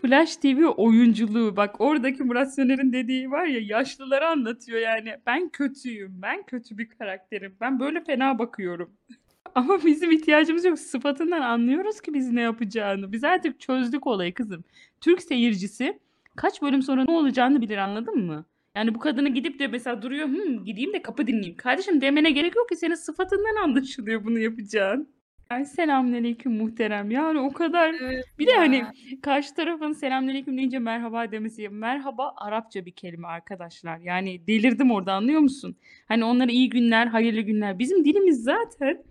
[0.01, 5.15] Flash TV oyunculuğu bak oradaki Murat Söner'in dediği var ya yaşlıları anlatıyor yani.
[5.25, 6.21] Ben kötüyüm.
[6.21, 7.55] Ben kötü bir karakterim.
[7.61, 8.93] Ben böyle fena bakıyorum.
[9.55, 10.79] Ama bizim ihtiyacımız yok.
[10.79, 13.11] Sıfatından anlıyoruz ki biz ne yapacağını.
[13.11, 14.63] Biz artık çözdük olayı kızım.
[15.01, 15.99] Türk seyircisi
[16.35, 18.45] kaç bölüm sonra ne olacağını bilir anladın mı?
[18.75, 21.57] Yani bu kadını gidip de mesela duruyor Hı, gideyim de kapı dinleyeyim.
[21.57, 25.09] Kardeşim demene gerek yok ki senin sıfatından anlaşılıyor bunu yapacağın.
[25.49, 27.11] Ay selamünaleyküm muhterem.
[27.11, 28.91] Yani o kadar Evet bir de hani ya.
[29.21, 31.69] karşı tarafın selamünaleyküm deyince merhaba demesi.
[31.69, 33.97] Merhaba Arapça bir kelime arkadaşlar.
[33.99, 35.77] Yani delirdim orada anlıyor musun?
[36.07, 37.79] Hani onlara iyi günler, hayırlı günler.
[37.79, 39.03] Bizim dilimiz zaten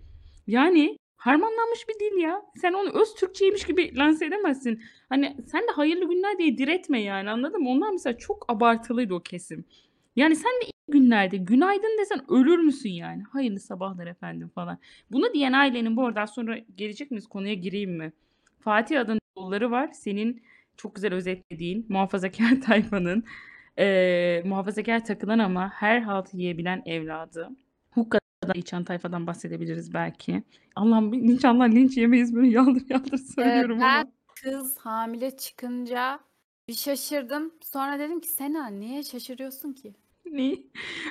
[0.47, 2.41] yani harmanlanmış bir dil ya.
[2.57, 4.83] Sen onu öz Türkçeymiş gibi lanse edemezsin.
[5.09, 7.69] Hani sen de hayırlı günler diye diretme yani anladın mı?
[7.69, 9.65] Onlar mesela çok abartılıydı o kesim.
[10.15, 13.23] Yani sen de iyi günlerde günaydın desen ölür müsün yani?
[13.23, 14.77] Hayırlı sabahlar efendim falan.
[15.11, 18.13] Bunu diyen ailenin bu arada sonra gelecek miyiz konuya gireyim mi?
[18.59, 19.89] Fatih adında yolları var.
[19.93, 20.43] Senin
[20.77, 23.23] çok güzel özetlediğin muhafazakar tayfanın
[23.77, 27.49] eee muhafazakar takılan ama her halt yiyebilen evladı.
[28.49, 30.43] Hukka'dan içen tayfadan bahsedebiliriz belki.
[30.75, 34.11] Allah'ım inşallah linç yemeyiz böyle yaldır yaldır Ee, söylüyorum ben ama.
[34.43, 36.19] kız hamile çıkınca
[36.67, 37.51] bir şaşırdım.
[37.61, 39.93] Sonra dedim ki Sena niye şaşırıyorsun ki?
[40.31, 40.55] Ne?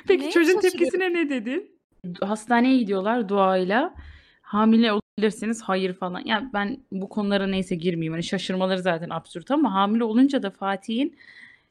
[0.07, 1.79] Peki Neye çocuğun tepkisine ne dedin?
[2.21, 3.93] Hastaneye gidiyorlar duayla.
[4.41, 6.21] Hamile olabilirsiniz hayır falan.
[6.25, 8.13] Yani ben bu konulara neyse girmeyeyim.
[8.13, 11.15] Hani şaşırmaları zaten absürt ama hamile olunca da Fatih'in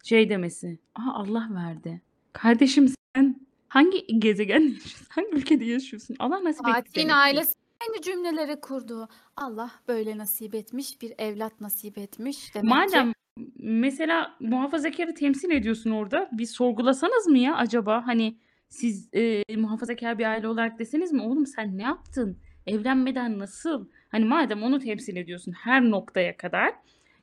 [0.05, 0.79] şey demesi.
[0.95, 2.01] Aha Allah verdi.
[2.33, 5.07] Kardeşim sen hangi gezegende yaşıyorsun?
[5.09, 6.16] Hangi ülkede yaşıyorsun?
[6.19, 7.14] Allah nasip etti Fatih'in demek ki.
[7.14, 9.09] ailesi aynı cümleleri kurdu.
[9.37, 12.55] Allah böyle nasip etmiş, bir evlat nasip etmiş.
[12.55, 13.12] Demek ki Madem
[13.59, 18.39] mesela muhafazakarı temsil ediyorsun orada bir sorgulasanız mı ya acaba hani
[18.69, 22.39] siz e, muhafazakar bir aile olarak deseniz mi oğlum sen ne yaptın?
[22.66, 23.89] Evlenmeden nasıl?
[24.09, 26.73] Hani madem onu temsil ediyorsun her noktaya kadar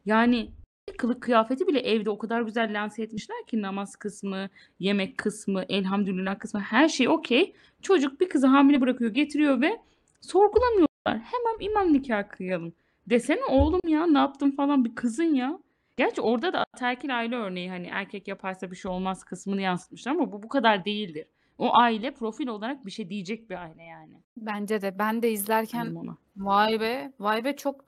[0.05, 0.51] yani
[0.97, 6.39] kılık kıyafeti bile evde o kadar güzel lanse etmişler ki namaz kısmı, yemek kısmı, elhamdülillah
[6.39, 7.55] kısmı her şey okey.
[7.81, 9.79] Çocuk bir kızı hamile bırakıyor getiriyor ve
[10.21, 10.87] sorgulamıyorlar.
[11.07, 12.73] Hemen imam nikahı kıyalım.
[13.09, 15.59] Desene oğlum ya ne yaptın falan bir kızın ya.
[15.97, 20.31] Gerçi orada da ataerkil aile örneği hani erkek yaparsa bir şey olmaz kısmını yansıtmışlar ama
[20.31, 21.27] bu bu kadar değildir.
[21.57, 24.21] O aile profil olarak bir şey diyecek bir aile yani.
[24.37, 25.95] bence de ben de izlerken
[26.37, 27.85] vay be, vay be çok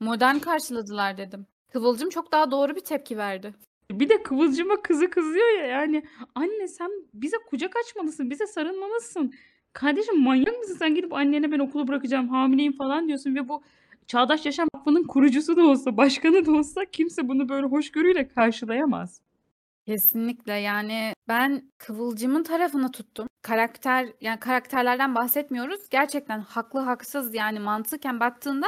[0.00, 1.46] modern karşıladılar dedim.
[1.74, 3.54] Kıvılcım çok daha doğru bir tepki verdi.
[3.90, 6.02] Bir de Kıvılcım'a kızı kızıyor ya yani
[6.34, 9.34] anne sen bize kucak açmalısın, bize sarılmalısın.
[9.72, 13.62] Kardeşim manyak mısın sen gidip annene ben okulu bırakacağım hamileyim falan diyorsun ve bu
[14.06, 19.20] Çağdaş Yaşam Vakfı'nın kurucusu da olsa, başkanı da olsa kimse bunu böyle hoşgörüyle karşılayamaz.
[19.86, 23.28] Kesinlikle yani ben Kıvılcım'ın tarafını tuttum.
[23.42, 25.88] Karakter yani karakterlerden bahsetmiyoruz.
[25.90, 28.66] Gerçekten haklı haksız yani mantıken baktığında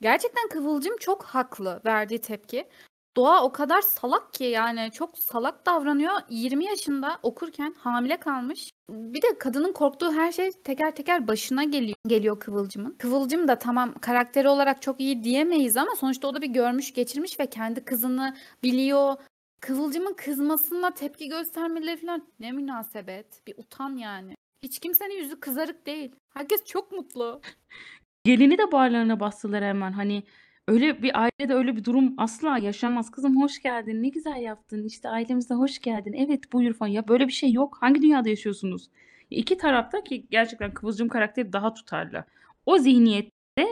[0.00, 2.68] gerçekten Kıvılcım çok haklı verdiği tepki.
[3.16, 6.12] Doğa o kadar salak ki yani çok salak davranıyor.
[6.30, 8.70] 20 yaşında okurken hamile kalmış.
[8.90, 12.94] Bir de kadının korktuğu her şey teker teker başına geliyor, geliyor Kıvılcım'ın.
[12.98, 17.40] Kıvılcım da tamam karakteri olarak çok iyi diyemeyiz ama sonuçta o da bir görmüş geçirmiş
[17.40, 19.16] ve kendi kızını biliyor.
[19.60, 23.46] Kıvılcımın kızmasına tepki göstermeleri falan ne münasebet.
[23.46, 24.34] Bir utan yani.
[24.62, 26.14] Hiç kimsenin yüzü kızarık değil.
[26.34, 27.40] Herkes çok mutlu.
[28.28, 29.92] Gelini de bağırlarına bastılar hemen.
[29.92, 30.22] Hani
[30.68, 33.10] öyle bir ailede öyle bir durum asla yaşanmaz.
[33.10, 34.02] Kızım hoş geldin.
[34.02, 34.84] Ne güzel yaptın.
[34.84, 36.12] İşte ailemize hoş geldin.
[36.12, 36.90] Evet buyur falan.
[36.90, 37.78] Ya böyle bir şey yok.
[37.80, 38.90] Hangi dünyada yaşıyorsunuz?
[39.30, 42.24] 2 tarafta ki gerçekten Kıvılcım karakteri daha tutarlı.
[42.66, 43.66] O zihniyette,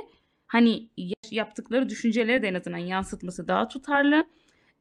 [0.46, 0.88] hani,
[1.30, 4.24] yaptıkları düşünceleri de en azından yansıtması daha tutarlı.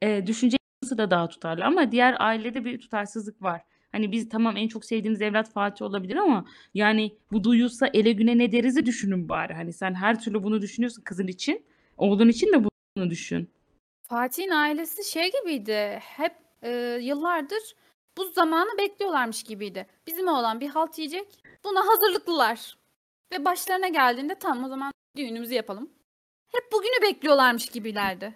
[0.01, 0.57] Eee, düşünce
[0.97, 3.61] da daha tutarlı ama diğer ailede bir tutarsızlık var.
[3.95, 8.37] Hani, biz tamam en çok sevdiğiniz evlat Fatih olabilir ama, yani, bu duyulsa ele güne
[8.37, 9.53] ne deriz'i düşünün bari.
[9.53, 11.65] Hani, sen her türlü bunu düşünüyorsun kızın için.
[11.97, 12.63] Oğlun için de
[12.97, 13.49] bunu düşün.
[14.09, 16.33] Fatih'in ailesi şey gibiydi, hep,
[16.63, 17.75] eee, yıllardır
[18.17, 19.87] bu zamanı bekliyorlarmış gibiydi.
[20.07, 21.27] Bizim oğlan bir halt yiyecek,
[21.63, 22.77] buna hazırlıklılar
[23.33, 25.89] ve başlarına geldiğinde tamam o zaman düğünümüzü yapalım.
[26.51, 28.35] Hep bugünü bekliyorlarmış gibilerdi.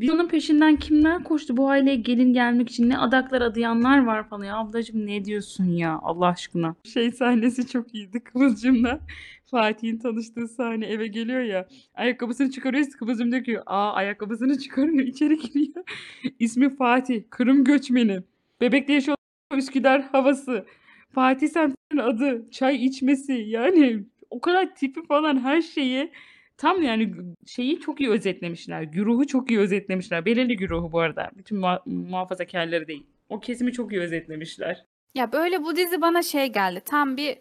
[0.00, 2.88] Bir onun peşinden kimler koştu bu aileye gelin gelmek için?
[2.88, 4.44] Ne adaklar adayanlar var falan.
[4.44, 6.74] Ya ablacığım ne diyorsun ya Allah aşkına?
[6.84, 9.00] Şey sahnesi çok iyiydi Kıvılcım'la.
[9.50, 11.68] Fatih'in tanıştığı sahne eve geliyor ya.
[11.94, 12.86] Ayakkabısını çıkarıyor.
[12.98, 15.84] Kıvılcım diyor ki aa ayakkabısını çıkarıyor içeri giriyor.
[16.38, 17.22] İsmi Fatih.
[17.30, 18.20] Kırım göçmeni.
[18.60, 19.16] Bebekte yaşıyor
[19.56, 20.66] Üsküdar havası.
[21.12, 22.50] Fatih semtinin adı.
[22.50, 23.32] Çay içmesi.
[23.32, 26.10] Yani o kadar tipi falan her şeyi
[26.56, 27.14] tam yani
[27.46, 28.82] şeyi çok iyi özetlemişler.
[28.82, 30.24] Güruhu çok iyi özetlemişler.
[30.24, 31.30] Belirli güruhu bu arada.
[31.36, 33.06] Bütün muha muhafazakârları değil.
[33.28, 34.84] O kesimi çok iyi özetlemişler.
[35.14, 37.38] Ya, böyle bu dizi bana şey geldi, tam bir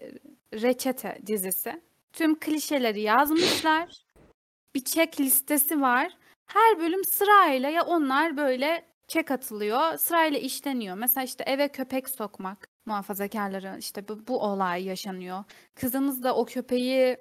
[0.53, 1.81] reçete dizisi.
[2.13, 4.03] Tüm klişeleri yazmışlar.
[4.75, 6.17] Bir check listesi var.
[6.45, 10.97] Her bölüm sırayla ya onlar böyle check atılıyor, sırayla işleniyor.
[10.97, 15.43] Mesela işte eve köpek sokmak, muhafazakârların işte bu bu olay yaşanıyor.
[15.75, 17.17] Kızımız da o köpeği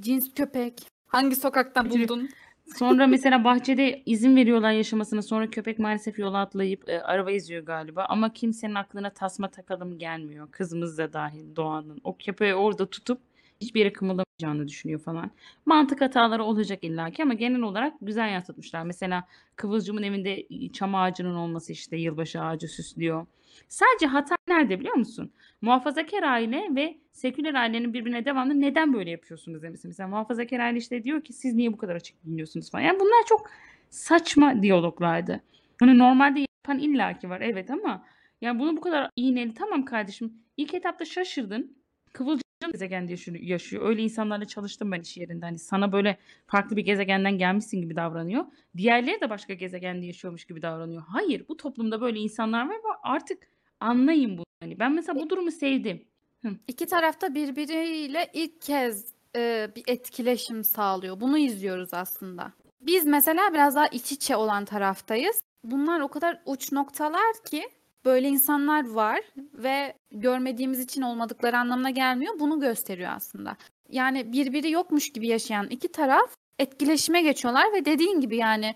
[0.00, 0.97] cins köpek.
[1.08, 2.28] Hangi sokaktan buldun?
[2.76, 5.22] Sonra mesela bahçede izin veriyorlar yaşamasına.
[5.22, 10.48] Sonra köpek maalesef yola atlayıp, eee, araba eziyor galiba ama kimsenin aklına tasma takalım gelmiyor.
[10.50, 12.00] Kızımız da dâhil Doğan'ın.
[12.04, 13.18] O köpeği orada tutup
[13.60, 15.30] hiçbir yere kımıldamayacağını düşünüyor falan.
[15.66, 18.82] Mantık hataları olacak illaki ama genel olarak güzel yansıtmışlar.
[18.82, 19.24] Mesela
[19.56, 23.26] Kıvılcım'ın evinde, çam ağacının olması, işte, yılbaşı ağacı süslüyor.
[23.68, 25.32] Sadece hata nerede biliyor musun?
[25.62, 29.88] Muhafazakâr aile ve seküler ailenin birbirine devamlı "Neden böyle yapıyorsunuz?" demesi.
[29.88, 32.82] Mesela muhafazakâr aile, işte, diyor ki "Siz niye bu kadar açık giyiniyorsunuz?" falan.
[32.82, 33.50] Yani bunlar çok
[33.90, 35.40] saçma diyaloglardı.
[35.80, 38.04] Hani normalde yapan illaki var evet ama
[38.40, 41.76] yani bunu bu kadar iğneli Tamam kardeşim ilk etapta şaşırdın.
[42.12, 42.42] Kıvılcım
[42.72, 43.88] gezegende yaşıyor.
[43.88, 45.44] Öyle insanlarla çalıştım ben iş yerinde.
[45.46, 48.44] Hani sana böyle farklı bir gezegenden gelmişsin gibi davranıyor.
[48.76, 51.02] Diğerleri de başka gezegende yaşıyormuş gibi davranıyor.
[51.08, 53.38] Hayır, bu toplumda böyle insanlar var ve artık
[53.80, 54.44] anlayın bunu.
[54.60, 56.04] Hani ben mesela bu durumu sevdim.
[56.42, 56.50] Hıh.
[56.68, 61.20] 2 taraf da birbiriyle ilk kez, eee, bir etkileşim sağlıyor.
[61.20, 62.52] Bunu izliyoruz aslında.
[62.80, 65.40] Biz mesela biraz daha iç içe olan taraftayız.
[65.64, 67.62] Bunlar o kadar uç noktalar ki
[68.04, 69.20] böyle insanlar var
[69.54, 72.34] ve görmediğimiz için olmadıkları anlamına gelmiyor.
[72.40, 73.56] Bunu gösteriyor aslında.
[73.88, 78.74] Yani birbiri yokmuş gibi yaşayan 2 taraf etkileşime geçiyorlar ve dediğin gibi yani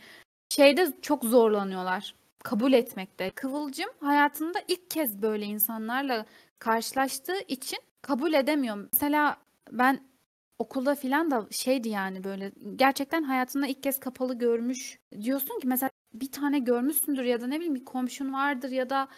[0.48, 3.30] şeyde çok zorlanıyorlar kabul etmekte.
[3.30, 6.26] Kıvılcım hayatında ilk kez böyle insanlarla
[6.58, 8.88] karşılaştığı için kabul edemiyor.
[8.92, 9.36] Mesela
[9.72, 10.00] ben
[10.58, 14.98] okulda filan da şeydi yani böyle gerçekten hayatında ilk kez kapalı görmüş.
[15.22, 19.08] Diyorsun ki mesela bir tane görmüşsündür ya da ne bileyim bir komşun vardır ya da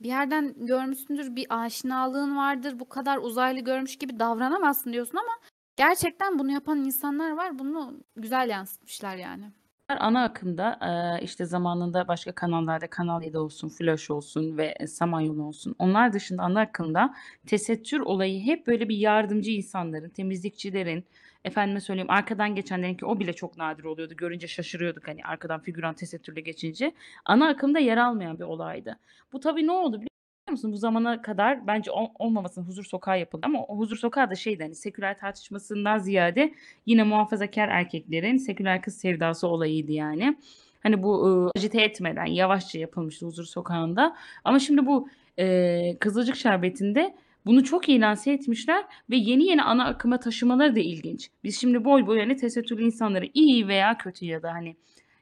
[0.00, 2.78] bir yerden görmüşsündür, bir aşinalığın vardır.
[2.78, 5.32] Bu kadar uzaylı görmüş gibi davranamazsın diyorsun ama
[5.76, 7.58] gerçekten bunu yapan insanlar var.
[7.58, 9.52] Bunu güzel yansıtmışlar yani.
[9.88, 10.78] Ana akımda,
[11.22, 15.74] işte, zamanında başka kanallarda Kanal 7 olsun, Flash olsun ve, Samanyolu olsun.
[15.78, 17.14] Onlar dışında ana akımda
[17.46, 21.04] tesettür olayı hep böyle bir yardımcı insanların, temizlikçilerin,
[21.44, 24.14] efendime söyleyeyim arkadan geçenlerin ki o bile çok nadir oluyordu.
[24.16, 26.92] Görünce şaşırıyorduk, hani, arkadan figüran tesettürle geçince.
[27.24, 28.98] Ana akımda yer almayan bir olaydı.
[29.32, 30.08] Bu tabii ne oldu biliyor
[30.50, 30.72] musun?
[30.72, 34.62] Bu zamana kadar bence ol olmamasın Huzur Sokağı yapıldı ama o Huzur Sokağı da şeydi,
[34.62, 36.54] hani, seküler tartışmasından ziyade
[36.86, 40.36] yine muhafazakâr erkeklerin seküler kız sevdası olayıydı yani.
[40.82, 47.14] Hani, bu, ııı, agite etmeden yavaşça yapılmıştı Huzur Sokağı'nda ama şimdi bu, eee, Kızılcık Şerbeti'nde
[47.46, 51.30] bunu çok iyi lanse etmişler ve yeni yeni ana akıma taşımaları da ilginç.
[51.44, 54.76] Biz şimdi boy boy, hani, tesettürlü insanları iyi veya kötü ya da, hani,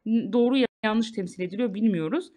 [0.06, 2.32] doğru ya yanlış temsil ediliyor bilmiyoruz.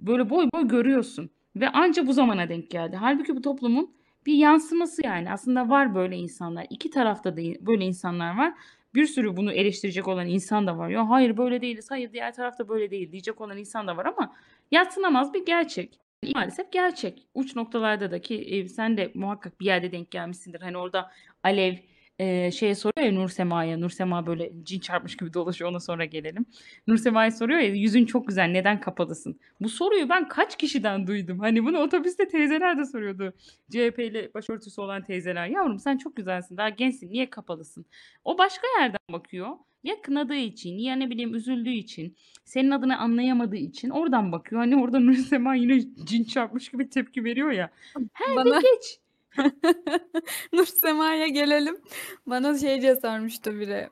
[0.00, 2.96] Böyle boy boy görüyorsun ve anca bu zamana denk geldi.
[2.96, 3.94] Hâlbuki bu toplumun
[4.26, 5.32] bir yansıması yani.
[5.32, 6.66] Aslında var böyle insanlar.
[6.70, 8.54] 2 tarafta da böyle insanlar var.
[8.94, 10.88] Bir sürü bunu eleştirecek olan insan da var.
[10.90, 14.06] "Ya, hayır böyle değiliz, hayır diğer taraf da böyle değil." diyecek olan insan da var
[14.06, 14.32] ama
[14.70, 16.00] yadsınamaz bir gerçek.
[16.34, 17.26] Maalesef gerçek.
[17.34, 20.60] Uç noktalarda da ki, eee, sen de muhakkak bir yerde denk gelmişsindir.
[20.60, 21.10] Hani, orada
[21.42, 21.74] Alev,
[22.18, 23.78] eee, şeye soruyor ya Nursema'ya.
[23.78, 26.46] Nursema böyle cin çarpmış gibi dolaşıyor, ona sonra gelelim.
[26.86, 31.38] Nursema'ya soruyor ya, "Yüzün çok güzel, neden kapalısın?" Bu soruyu ben kaç kişiden duydum.
[31.38, 33.32] Hani, bunu otobüste teyzeler de soruyordu.
[33.70, 35.46] CHP'li başörtüsü olan teyzeler.
[35.46, 37.86] "Yavrum sen çok güzelsin, daha gençsin, niye kapalısın?"
[38.24, 39.48] O başka yerden bakıyor.
[39.84, 44.60] Ya kınadığı için ya ne bileyim üzüldüğü için, senin adını anlayamadığı için oradan bakıyor.
[44.60, 47.70] Hani, orada Nursema yine cin çarpmış gibi tepki veriyor ya.
[48.12, 49.00] Her Bana geç.
[50.52, 51.80] Nursema'ya gelelim.
[52.26, 53.88] Bana şey diye sormuştu biri.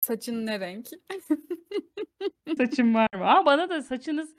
[0.00, 0.88] Saçın ne renk?
[2.56, 3.24] Saçım var mı?
[3.24, 4.34] A, bana da saçınız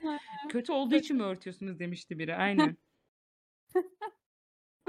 [0.48, 2.36] kötü olduğu için mi örtüyorsunuz demişti biri.
[2.36, 2.76] Aynen.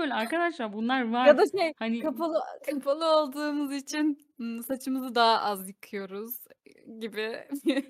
[0.01, 1.27] Böyle arkadaşlar bunlar var.
[1.27, 2.39] Ya da şey Hani kapalı
[2.69, 4.19] kapalı olduğumuz için
[4.67, 6.35] saçımızı daha az yıkıyoruz
[6.99, 7.37] gibi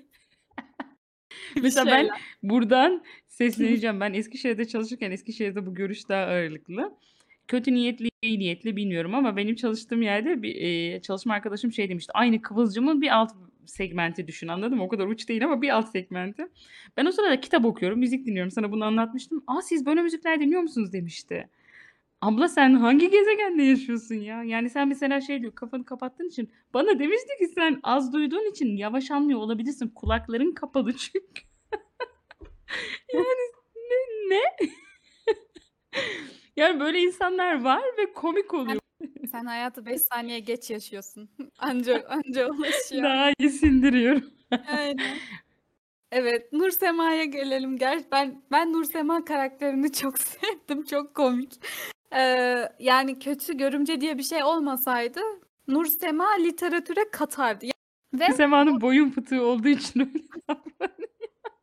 [1.62, 2.20] Mesela ben şeyler.
[2.42, 4.00] buradan sesleneceğim.
[4.00, 6.96] Ben Eskişehir'de çalışırken Eskişehir'de bu görüş daha ağırlıklı.
[7.48, 12.10] Kötü niyetli, iyi niyetli bilmiyorum ama benim çalıştığım yerde bir, eee, çalışma arkadaşım şey demişti.
[12.14, 13.32] Aynı kıvılcımın bir alt
[13.66, 14.84] segmenti düşün, anladın mı?
[14.84, 16.48] O kadar uç değil ama bir alt segmenti.
[16.96, 18.50] Ben o sırada kitap okuyorum, müzik dinliyorum.
[18.50, 19.44] Sana bunu anlatmıştım.
[19.46, 21.48] "A, siz böyle müzikler dinliyor musunuz?" demişti.
[22.22, 24.42] Abla sen hangi gezegende yaşıyorsun ya?
[24.42, 28.76] Yani sen mesela şey diyor, kafanı kapattığın için bana demişti ki sen az duyduğun için
[28.76, 29.88] yavaş anlıyor olabilirsin.
[29.88, 31.42] Kulakların kapalı çünkü.
[33.14, 34.42] Yani ne ne?
[36.56, 38.80] Yani böyle insanlar var ve komik oluyor.
[39.30, 41.30] sen hayatı 5 saniye geç yaşıyorsun.
[41.58, 43.02] Anca anca ulaşıyor.
[43.04, 44.30] Daha iyi sindiriyorum.
[44.66, 45.18] Aynen.
[46.12, 47.76] Evet, Nursema'ya gelelim.
[47.76, 50.84] Ger ben ben Nursema karakterini çok sevdim.
[50.84, 51.52] Çok komik.
[52.12, 55.20] Eee, yani kötü görümce diye bir şey olmasaydı
[55.68, 57.66] Nursema literatüre katardı.
[57.66, 57.72] Ya
[58.14, 60.12] ve Nursema'nın boyun fıtığı olduğu için öyle
[60.48, 61.08] davranıyor.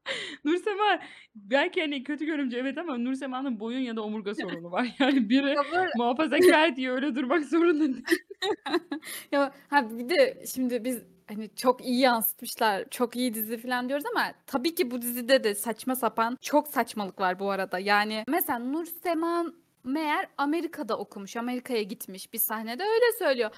[0.45, 0.99] Nursema
[1.35, 4.87] belki hani kötü görümce evet ama Nursema'nın boyun ya da omurga sorunu var.
[4.99, 8.05] Yani biri Ya böyle muhafazakâr diye öyle durmak zorunda değil.
[9.31, 14.05] Ya ha bir de şimdi biz hani çok iyi yansıtmışlar, çok iyi dizi falan diyoruz
[14.15, 17.79] ama tabii ki bu dizide de saçma sapan çok saçmalık var bu arada.
[17.79, 19.45] Yani mesela Nursema
[19.83, 23.51] meğer Amerika'da okumuş, Amerika'ya gitmiş bir sahnede öyle söylüyor.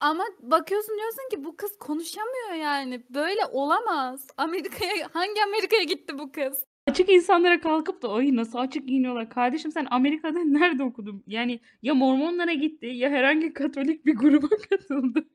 [0.00, 3.04] Ama bakıyorsun diyorsun ki bu kız konuşamıyor yani.
[3.10, 4.26] Böyle olamaz.
[4.36, 6.64] Amerika'ya hangi Amerika'ya gitti bu kız?
[6.86, 9.30] Açık insanlara kalkıp da ay nasıl açık giyiniyorlar.
[9.30, 11.24] Kardeşim sen Amerika'da nerede okudun?
[11.26, 15.28] Yani ya Mormonlara gitti ya herhangi Katolik bir gruba katıldı.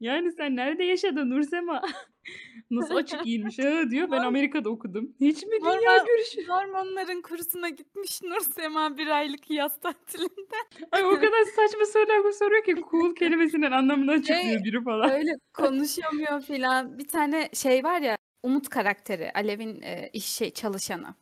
[0.00, 1.82] Yani sen nerede yaşadın Nursema?
[2.70, 4.10] Nasıl açık giyinmiş ha diyor.
[4.10, 5.14] Ben Amerika'da okudum.
[5.20, 6.46] Hiç mi dünya Mormon görüşü?
[6.48, 10.56] Mormonların kursuna gitmiş Nursema bir aylık yaz tatilinde.
[10.92, 15.10] Ay o kadar saçma sorular soruyor ki cool kelimesinin anlamını açıklıyor biri falan.
[15.10, 16.98] öyle konuşamıyor filan.
[16.98, 21.14] Bir tane şey var ya Umut karakteri, Alev'in e, iş şey çalışanı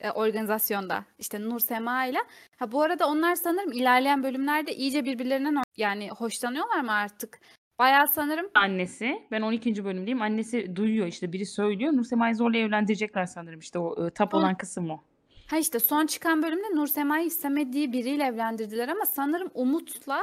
[0.00, 2.18] e, organizasyonda işte Nursema ile.
[2.58, 7.40] Ha bu arada onlar sanırım ilerleyen bölümlerde iyice birbirlerinden yani hoşlanıyorlar mı artık?
[7.78, 9.84] Bayağı sanırım Annesi, ben 12.
[9.84, 10.22] bölümdeyim.
[10.22, 11.92] Annesi duyuyor işte biri söylüyor.
[11.92, 15.00] Nursema'yı zorla evlendirecekler sanırım işte o e, tap son olan kısım o.
[15.46, 20.20] ha işte son çıkan bölümde Nursema'yı istemediği biriyle evlendirdiler ama sanırım Umut'la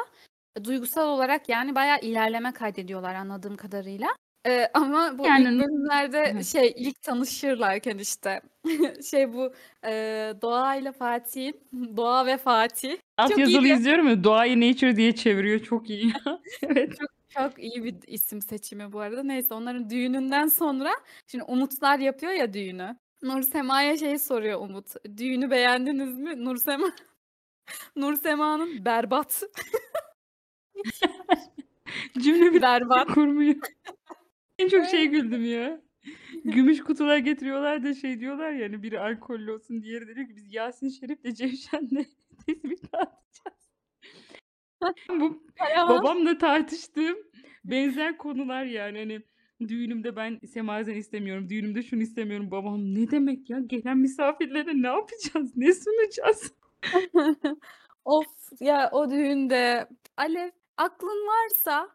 [0.64, 4.08] duygusal olarak yani bayağı ilerleme kaydediyorlar anladığım kadarıyla.
[4.48, 8.42] E, ama bu ilk Yani bölümlerde şey ilk tanışırlarken işte
[9.12, 9.54] şey bu
[9.86, 9.92] e,
[10.42, 11.62] Doğa ile Fatih'in
[11.98, 12.98] Doğa ve Fatih
[13.30, 15.60] çok yazılı iyi izliyorum ya doğayı nature diye çeviriyor.
[15.60, 16.40] Çok iyi ya.
[16.64, 16.98] Evet.
[17.00, 19.24] Çok çok iyi bir isim seçimi bu arada.
[19.24, 20.92] Neyse onların düğününden sonra
[21.28, 22.98] şimdi Umutlar yapıyor ya düğünü.
[23.22, 24.88] Nursema'ya şey soruyor Umut.
[25.18, 26.46] Düğünü beğendiniz mi?
[26.46, 26.92] Nursema
[27.96, 29.44] Nursema'nın berbat.
[32.20, 33.08] Cümle bir berbat.
[33.08, 33.56] kurmuyor.
[34.60, 35.82] En çok şey güldüm ya.
[36.46, 40.36] Gümüş kutular getiriyorlar da şey diyorlar ya hani biri alkollü olsun diğeri de diyor ki
[40.36, 42.06] biz Yasin Şerif'le Cevşen'le
[42.46, 43.70] tespih atacağız.
[45.10, 45.44] Bu
[45.90, 47.18] babamla tartıştığım
[47.66, 49.22] benzer konular yani hani
[49.70, 52.52] düğünümde ben semazen istemiyorum, düğünümde şunu istemiyorum.
[52.52, 56.54] Babam ne demek ya gelen misafirlere ne yapacağız, ne sunacağız?
[58.06, 58.28] Of
[58.60, 59.88] ya o düğünde
[60.18, 61.90] Alev aklın varsa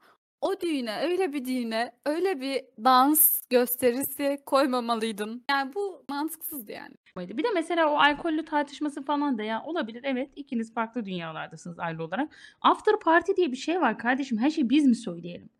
[0.45, 5.45] o düğüne öyle bir düğüne öyle bir dans gösterisi koymamalıydın.
[5.51, 6.95] Yani bu mantıksızdı yani.
[7.16, 12.03] Bir de mesela o alkollü tartışması falan da ya olabilir evet ikiniz farklı dünyalardasınız aile
[12.03, 12.36] olarak.
[12.61, 15.51] After party diye bir şey var kardeşim her şeyi biz mi söyleyelim?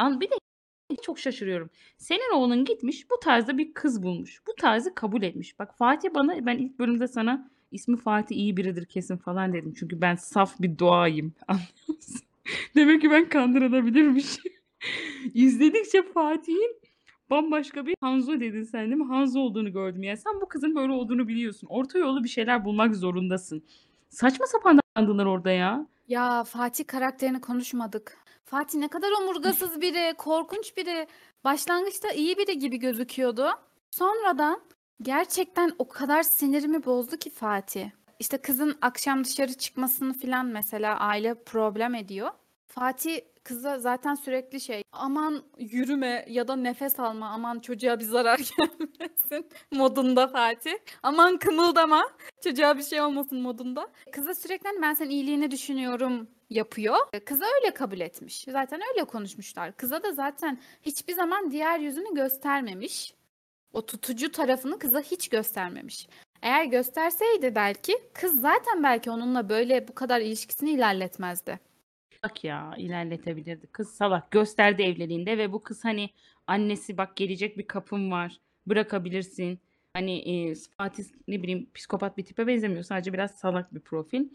[0.00, 0.34] Bir de
[1.02, 1.70] çok şaşırıyorum.
[1.98, 4.42] Senin oğlun gitmiş bu tarzda bir kız bulmuş.
[4.46, 5.58] Bu tarzı kabul etmiş.
[5.58, 9.74] Bak Fatih bana ben ilk bölümde sana ismi Fatih iyi biridir kesin falan dedim.
[9.78, 11.34] Çünkü ben saf bir doğayım.
[11.48, 12.29] Anlıyor musun?
[12.74, 14.52] Demek ki ben kandırılabilirmişim.
[15.34, 16.80] İzledikçe Fatih'in
[17.30, 19.06] bambaşka bir Hanzo dedin sen değil mi?
[19.06, 20.02] Hanzo olduğunu gördüm.
[20.02, 21.66] Yani sen bu kızın böyle olduğunu biliyorsun.
[21.70, 23.62] Orta yolu bir şeyler bulmak zorundasın.
[24.08, 25.86] Saçma sapan davrandılar orada ya.
[26.08, 28.16] Ya Fatih karakterini konuşmadık.
[28.44, 31.06] Fatih ne kadar omurgasız biri, korkunç biri.
[31.44, 33.48] Başlangıçta iyi biri gibi gözüküyordu.
[33.90, 34.60] Sonradan
[35.02, 37.90] gerçekten o kadar sinirimi bozdu ki Fatih.
[38.18, 42.30] İşte kızın akşam dışarı çıkmasını falan mesela aile problem ediyor.
[42.70, 48.38] Fatih kıza zaten sürekli şey aman yürüme ya da nefes alma aman çocuğa bir zarar
[48.58, 50.74] gelmesin modunda Fatih.
[51.02, 52.02] Aman kımıldama
[52.44, 53.88] çocuğa bir şey olmasın modunda.
[54.12, 56.96] Kıza sürekli hani ben senin iyiliğini düşünüyorum yapıyor.
[57.26, 58.44] Kıza öyle kabul etmiş.
[58.48, 59.76] Zaten öyle konuşmuşlar.
[59.76, 63.14] Kıza da zaten hiçbir zaman diğer yüzünü göstermemiş.
[63.72, 66.08] O tutucu tarafını kıza hiç göstermemiş.
[66.42, 71.69] Eğer gösterseydi belki kız zaten belki onunla böyle bu kadar ilişkisini ilerletmezdi.
[72.24, 73.66] Bak ya ilerletebilirdi.
[73.72, 76.10] Kız salak gösterdi evliliğinde ve bu kız hani
[76.46, 79.58] annesi bak gelecek bir kapım var bırakabilirsin.
[79.94, 82.82] Hani e, Fatih ne bileyim psikopat bir tipe benzemiyor.
[82.82, 84.28] Sadece biraz salak bir profil.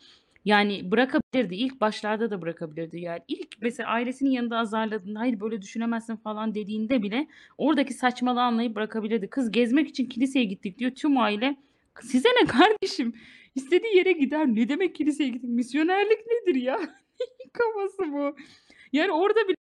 [0.46, 1.56] Yani bırakabilirdi.
[1.56, 3.00] İlk başlarda da bırakabilirdi.
[3.00, 7.28] Yani ilk mesela ailesinin yanında azarladığında hayır böyle düşünemezsin falan dediğinde bile
[7.58, 9.30] oradaki saçmalığı anlayıp bırakabilirdi.
[9.30, 10.92] Kız gezmek için kiliseye gittik diyor.
[10.92, 11.56] Tüm aile
[12.02, 13.14] size ne kardeşim?
[13.56, 14.48] İstediği yere gider.
[14.48, 15.50] Ne demek kiliseye gittik?
[15.50, 16.80] Misyonerlik nedir ya?
[17.54, 18.36] kafası bu.
[18.94, 19.56] Yani orada bir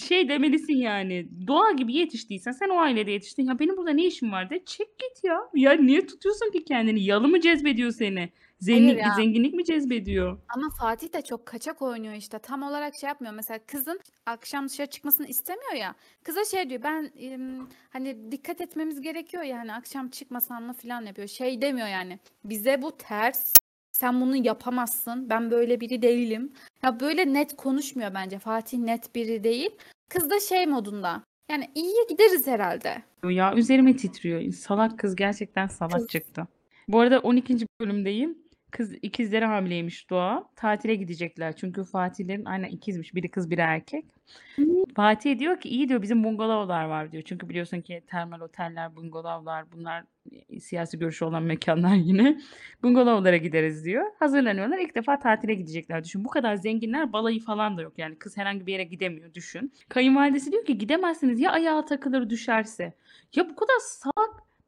[0.00, 1.28] şey demelisin yani.
[1.46, 3.46] Doğa gibi yetiştiysen sen o ailede yetiştin.
[3.46, 5.40] Ya benim burada ne işim var de çek git ya.
[5.54, 7.04] Ya niye tutuyorsun ki kendini?
[7.04, 8.32] Yalı mı cezbediyor seni?
[8.60, 9.14] Zenginlik, ya.
[9.16, 10.38] zenginlik mi cezbediyor?
[10.56, 12.38] Ama Fatih de çok kaçak oynuyor işte.
[12.38, 13.34] Tam olarak şey yapmıyor.
[13.34, 15.94] Mesela kızın akşam dışarı çıkmasını istemiyor ya.
[16.22, 21.06] Kıza şey diyor ben em, hani dikkat etmemiz gerekiyor ya hani akşam çıkmasan mı falan
[21.06, 21.28] yapıyor.
[21.28, 22.18] Şey demiyor yani.
[22.44, 23.63] Bize bu ters.
[23.94, 25.30] Sen bunu yapamazsın.
[25.30, 26.52] Ben böyle biri değilim.
[26.82, 28.38] Ya böyle net konuşmuyor bence.
[28.38, 29.70] Fatih net biri değil.
[30.08, 31.22] Kız da şey modunda.
[31.50, 33.02] Yani iyiye gideriz herhalde.
[33.24, 34.52] Ya üzerime titriyor.
[34.52, 36.46] Salak kız gerçekten salak çıktı.
[36.88, 37.66] Bu arada 12.
[37.80, 38.38] bölümdeyim.
[38.74, 40.48] Kız ikizleri hamileymiş Doğa.
[40.56, 41.56] Tatile gidecekler.
[41.56, 43.14] Çünkü Fatihlerin aynen ikizmiş.
[43.14, 44.04] Biri kız biri erkek.
[44.96, 47.22] Fatih diyor ki iyi diyor bizim bungalovlar var diyor.
[47.26, 50.04] Çünkü biliyorsun ki termal oteller, bungalovlar bunlar
[50.50, 52.40] e, siyasi görüşü olan mekanlar yine.
[52.82, 54.04] Bungalovlara gideriz diyor.
[54.18, 54.78] Hazırlanıyorlar.
[54.78, 56.24] İlk defa tatile gidecekler düşün.
[56.24, 57.92] Bu kadar zenginler balayı falan da yok.
[57.98, 59.72] Yani kız herhangi bir yere gidemiyor düşün.
[59.88, 62.92] Kayınvalidesi diyor ki gidemezsiniz ya ayağa takılır düşerse.
[63.34, 63.78] Ya bu kadar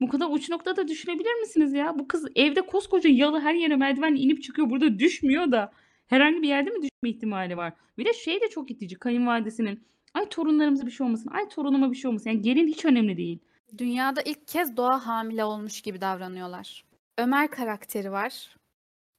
[0.01, 1.99] bu kadar uç noktada düşünebilir misiniz ya?
[1.99, 4.71] Bu kız evde koskoca yalı her yere merdivenle inip çıkıyor.
[4.71, 5.73] Burada düşmüyor da
[6.07, 7.73] herhangi bir yerde mi düşme ihtimali var?
[7.99, 9.87] Bir de şey de çok itici kayınvalidesinin.
[10.15, 11.31] Ay torunlarımıza bir şey olmasın.
[11.31, 12.31] Ay torunuma bir şey olmasın.
[12.31, 13.39] Yani gelin hiç önemli değil.
[13.79, 16.85] Dünyada ilk kez doğa hamile olmuş gibi davranıyorlar.
[17.19, 18.57] Ömer karakteri var.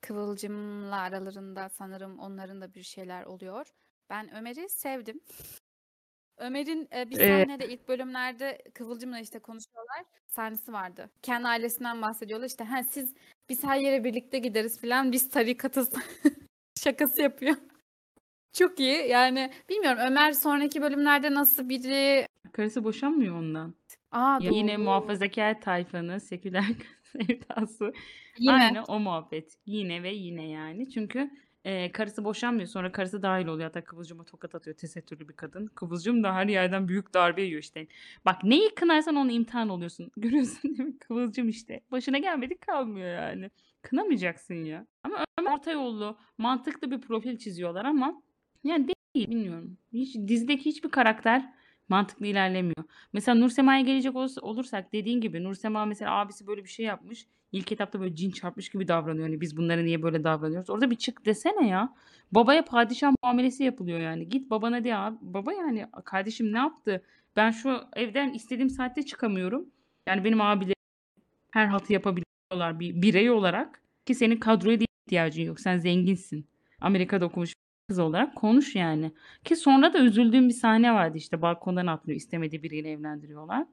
[0.01, 3.67] Kıvılcım'la aralarında sanırım onların da bir şeyler oluyor.
[4.09, 5.19] Ben Ömer'i sevdim.
[6.37, 10.03] Ömer'in e, bir Ee, sahnede ilk bölümlerde Kıvılcım'la işte konuşuyorlar.
[10.27, 11.09] Sahnesi vardı.
[11.21, 12.47] Kendi ailesinden bahsediyorlar.
[12.47, 13.13] İşte ha siz
[13.49, 15.11] biz her yere birlikte gideriz falan.
[15.11, 15.93] Biz tarikatız
[16.83, 17.55] şakası yapıyor.
[18.53, 19.07] Çok iyi.
[19.07, 23.75] Yani bilmiyorum Ömer sonraki bölümlerde nasıl biri karısı boşanmıyor ondan.
[24.11, 24.83] Aa Ya yine doğru.
[24.83, 26.65] muhafazakar tayfanın seküler
[27.03, 27.93] sevdası.
[28.39, 28.53] Yine.
[28.53, 29.57] Aynı o muhabbet.
[29.65, 30.89] Yine ve yine yani.
[30.89, 31.31] Çünkü
[31.67, 32.67] e, karısı boşanmıyor.
[32.67, 33.63] Sonra karısı dahil oluyor.
[33.63, 34.77] Hatta Kıvılcım'a tokat atıyor.
[34.77, 35.67] Tesettürlü bir kadın.
[35.67, 37.87] Kıvılcım da her yerden büyük darbe yiyor işte.
[38.25, 40.11] Bak neyi kınarsan onu imtihan oluyorsun.
[40.17, 40.99] Görüyorsun değil mi?
[40.99, 41.81] Kıvılcım işte.
[41.91, 43.51] Başına gelmedik kalmıyor yani.
[43.81, 44.87] Kınamayacaksın ya.
[45.03, 48.21] Ama Ömer orta yollu, mantıklı bir profil çiziyorlar ama
[48.63, 49.77] yani değil bilmiyorum.
[49.93, 51.53] Hiç, dizideki hiçbir karakter
[51.89, 52.83] mantıklı ilerlemiyor.
[53.13, 57.27] Mesela Nursema'ya gelecek olursak dediğin gibi Nursema mesela abisi böyle bir şey yapmış.
[57.51, 59.27] İlk etapta böyle cin çarpmış gibi davranıyor.
[59.27, 60.69] Hani biz bunlara niye böyle davranıyoruz?
[60.69, 61.93] Orada bir çık desene ya.
[62.31, 64.29] Babaya padişah muamelesi yapılıyor yani.
[64.29, 65.17] Git babana de abi.
[65.21, 67.03] Baba yani kardeşim ne yaptı?
[67.35, 69.65] Ben şu evden istediğim saatte çıkamıyorum.
[70.05, 70.73] Yani benim abilerim
[71.51, 73.81] her hatı yapabiliyorlar bir birey olarak.
[74.05, 74.77] Ki senin kadroya
[75.07, 75.59] ihtiyacın yok.
[75.59, 76.47] Sen zenginsin.
[76.81, 77.53] Amerika'da okumuş
[77.87, 79.11] kız olarak konuş yani.
[79.43, 83.65] Ki sonra da üzüldüğüm bir sahne vardı işte balkondan atlıyor istemediği biriyle evlendiriyorlar.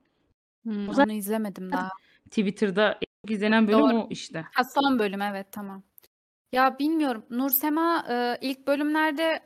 [0.63, 1.89] Hmm, O zaten onu izlemedim daha.
[2.25, 2.99] Twitter'da
[3.29, 3.97] izlenen bölüm Doğru.
[3.97, 4.45] o işte.
[4.55, 5.83] Ha, son bölüm evet tamam.
[6.53, 7.25] Ya bilmiyorum.
[7.31, 9.41] Nursema e, ilk bölümlerde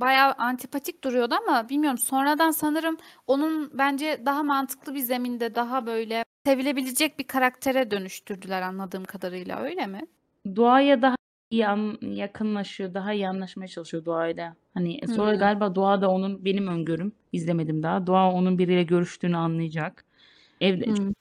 [0.00, 2.96] bayağı antipatik duruyordu ama bilmiyorum sonradan sanırım
[3.26, 9.86] onun bence daha mantıklı bir zeminde daha böyle sevilebilecek bir karaktere dönüştürdüler anladığım kadarıyla öyle
[9.86, 10.00] mi?
[10.56, 11.16] Doğaya daha
[11.50, 14.56] iyi an- yakınlaşıyor, daha iyi anlaşmaya çalışıyor doğayla.
[14.74, 15.38] Hani sonra Hmm.
[15.38, 18.06] galiba Doğa da onun benim öngörüm, izlemedim daha.
[18.06, 20.04] Doğa onun biriyle görüştüğünü anlayacak.
[20.60, 20.94] Evde Hmm.
[20.94, 21.14] çünkü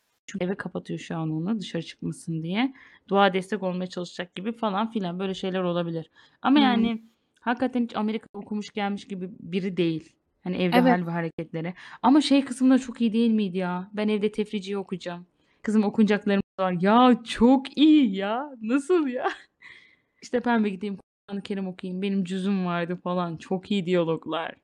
[0.45, 2.73] eve kapatıyor şu an onu dışarı çıkmasın diye.
[3.09, 6.09] Doğa destek olmaya çalışacak gibi falan filan böyle şeyler olabilir.
[6.41, 6.63] Ama Hmm.
[6.65, 7.03] yani
[7.39, 10.13] hakikaten hiç Amerika okumuş gelmiş gibi biri değil.
[10.43, 10.91] Hani evde Evet.
[10.99, 11.73] hal ve hareketleri.
[12.01, 13.89] Ama şey kısmında çok iyi değil miydi ya?
[13.93, 15.25] Ben evde tefriciyi okuyacağım.
[15.61, 16.75] Kızım okunacaklarım var.
[16.81, 18.49] Ya çok iyi ya.
[18.61, 19.25] Nasıl ya?
[20.23, 22.01] İşte pembe gideyim Kur'an-ı Kerim okuyayım.
[22.01, 23.37] Benim cüzüm vardı falan.
[23.37, 24.55] Çok iyi diyaloglar.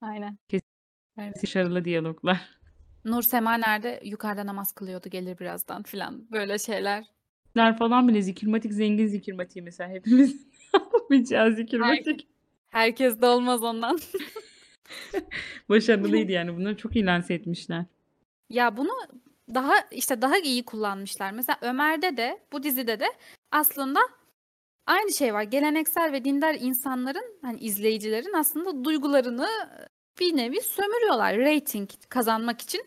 [0.00, 0.38] Aynen.
[0.48, 0.66] Kesin
[1.18, 1.42] Evet.
[1.42, 2.58] başarılı diyaloglar.
[3.04, 4.00] Nursema nerede?
[4.04, 7.04] Yukarıda namaz kılıyordu gelir birazdan filan böyle şeyler.
[7.56, 12.28] Ler falan bile zikirmatik zengin zikirmatiği mesela hepimiz yapmayacağız zikirmatik.
[12.68, 13.98] Herkes de olmaz ondan.
[15.68, 16.56] Başarılıydı yani.
[16.56, 17.84] Bunları çok iyi lanse etmişler.
[18.50, 18.92] Ya bunu
[19.54, 21.32] daha işte daha iyi kullanmışlar.
[21.32, 23.06] Mesela Ömer'de de bu dizide de
[23.50, 24.00] aslında
[24.86, 25.42] aynı şey var.
[25.42, 29.48] Geleneksel ve dindar insanların hani izleyicilerin aslında duygularını
[30.20, 32.82] bir nevi sömürüyorlar rating kazanmak için.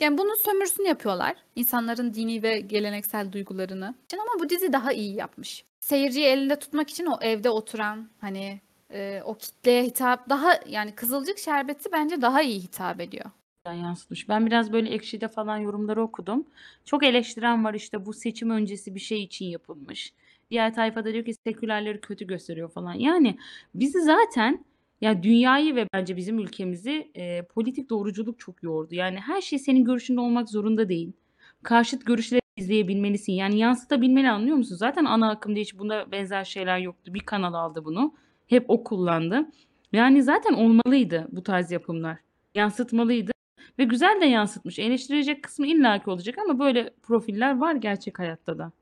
[0.00, 1.36] Yani bunun sömürüsünü yapıyorlar.
[1.56, 3.94] İnsanların dini ve geleneksel duygularını.
[4.12, 5.64] Ama bu dizi daha iyi yapmış.
[5.80, 8.60] Seyirciyi elinde tutmak için o evde oturan hani
[8.92, 13.30] e, o kitleye hitap daha yani Kızılcık Şerbeti bence daha iyi hitap ediyor.
[13.66, 14.28] yansıtmış.
[14.28, 16.46] Ben biraz böyle Ekşi'de falan yorumları okudum.
[16.84, 20.12] Çok eleştiren var işte bu seçim öncesi bir şey için yapılmış.
[20.50, 22.94] Diğer tayfada diyor ki sekülerleri kötü gösteriyor falan.
[22.94, 23.38] Yani
[23.74, 24.64] bizi zaten
[25.00, 28.94] ya dünyayı ve bence bizim ülkemizi e, politik doğruculuk çok yordu.
[28.94, 31.12] Yani her şey senin görüşünde olmak zorunda değil.
[31.62, 33.32] Karşıt görüşleri izleyebilmelisin.
[33.32, 34.76] Yani yansıtabilmeli anlıyor musun?
[34.76, 37.14] Zaten ana akımda hiç bunda benzer şeyler yoktu.
[37.14, 38.14] Bir kanal aldı bunu.
[38.46, 39.50] Hep o kullandı.
[39.92, 42.18] Yani zaten olmalıydı bu tarz yapımlar.
[42.54, 43.32] Yansıtmalıydı.
[43.78, 44.78] Ve güzel de yansıtmış.
[44.78, 48.72] Eleştirecek kısmı illaki olacak ama böyle profiller var gerçek hayatta da.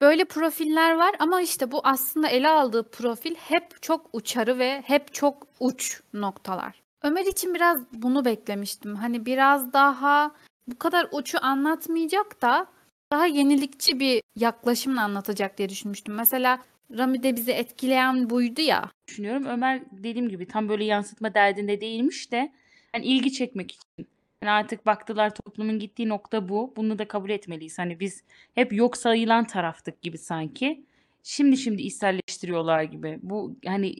[0.00, 5.14] Böyle profiller var ama işte bu aslında ele aldığı profil hep çok uçarı ve hep
[5.14, 6.82] çok uç noktalar.
[7.02, 8.96] Ömer için biraz bunu beklemiştim.
[8.96, 10.34] Hani biraz daha
[10.66, 12.66] bu kadar uçu anlatmayacak da
[13.12, 16.14] daha yenilikçi bir yaklaşımla anlatacak diye düşünmüştüm.
[16.14, 16.58] Mesela
[16.98, 18.90] Rami'de bizi etkileyen buydu ya.
[19.08, 22.52] Düşünüyorum Ömer dediğim gibi tam böyle yansıtma derdinde değilmiş de
[22.94, 24.08] yani ilgi çekmek için.
[24.42, 26.72] Yani artık baktılar toplumun gittiği nokta bu.
[26.76, 27.78] Bunu da kabul etmeliyiz.
[27.78, 28.24] Hani biz
[28.54, 30.84] hep yok sayılan taraftık gibi sanki.
[31.22, 33.18] Şimdi şimdi içselleştiriyorlar gibi.
[33.22, 33.94] Bu hani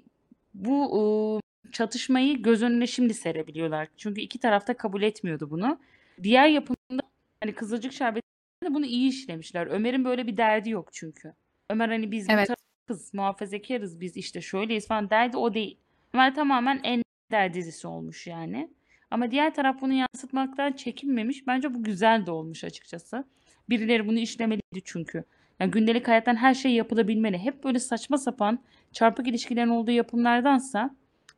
[0.54, 1.00] bu
[1.36, 1.40] ıı,
[1.72, 3.88] çatışmayı göz önüne şimdi serebiliyorlar.
[3.96, 5.78] Çünkü iki tarafta kabul etmiyordu bunu.
[6.22, 7.02] Diğer yapımda
[7.42, 9.66] hani Kızılcık Şerbeti'nde bunu iyi işlemişler.
[9.66, 11.34] Ömer'in böyle bir derdi yok çünkü.
[11.70, 12.48] Ömer hani biz Evet.
[12.86, 15.78] tarafız, muhafazakarız biz işte şöyleyiz falan derdi o değil.
[16.14, 18.70] Ömer tamamen en der dizisi olmuş yani.
[19.10, 21.46] Ama diğer taraf bunu yansıtmaktan çekinmemiş.
[21.46, 23.24] Bence bu güzel de olmuş açıkçası.
[23.68, 25.24] Birileri bunu işlemeliydi çünkü.
[25.60, 27.38] Yani gündelik hayattan her şey yapılabilmeli.
[27.38, 28.58] Hep böyle saçma sapan
[28.92, 30.90] çarpık ilişkilerin olduğu yapımlardansa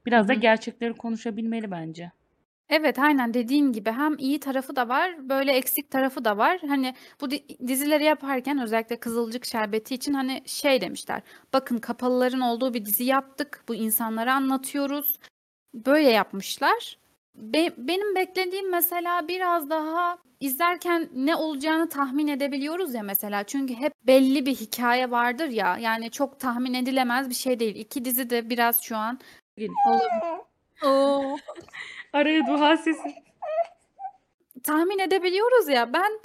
[0.07, 2.13] biraz da gerçekleri konuşabilmeli bence.
[2.69, 6.61] Evet, aynen dediğin gibi hem iyi tarafı da var, böyle eksik tarafı da var.
[6.69, 11.23] Hani bu di- dizileri yaparken özellikle Kızılcık Şerbeti için hani şey demişler.
[11.53, 13.65] Bakın kapalıların olduğu bir dizi yaptık.
[13.69, 15.19] Bu insanlara anlatıyoruz.
[15.75, 16.99] Böyle yapmışlar.
[17.35, 23.45] Be- benim beklediğim mesela biraz daha izlerken ne olacağını tahmin edebiliyoruz ya mesela.
[23.45, 25.79] Çünkü hep belli bir hikaye vardır ya.
[25.79, 27.75] Yani çok tahmin edilemez bir şey değil.
[27.77, 29.19] İki dizi de biraz şu an
[29.57, 29.73] Gelin.
[29.89, 30.41] olabilir.
[30.85, 31.37] Oo.
[32.13, 33.15] Araya dua sesi.
[34.65, 35.93] tahmin edebiliyoruz ya.
[35.93, 36.21] Ben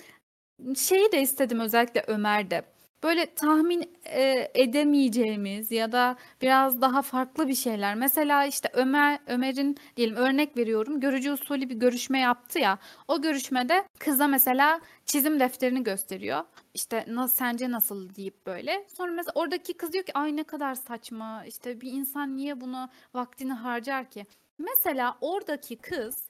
[0.76, 2.64] şeyi de istedim özellikle Ömer'de.
[3.04, 7.96] Böyle tahmin e, edemeyeceğimiz ya da biraz daha farklı bir şeyler.
[7.96, 12.80] Mesela işte Ömer Ömer'in diyelim örnek veriyorum görücü usulü bir görüşme yaptı ya.
[13.08, 16.44] O görüşmede kıza mesela çizim defterini gösteriyor.
[16.74, 18.86] İşte nasıl sence nasıl deyip böyle.
[18.98, 21.46] Sonra mesela oradaki kız diyor ki ay ne kadar saçma.
[21.46, 24.26] İşte bir insan niye bunu vaktini harcar ki?
[24.58, 26.25] Mesela oradaki kız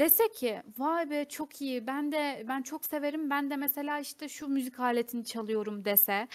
[0.00, 4.28] Dese ki vay be çok iyi ben de ben çok severim ben de mesela işte
[4.28, 6.28] şu müzik aletini çalıyorum dese.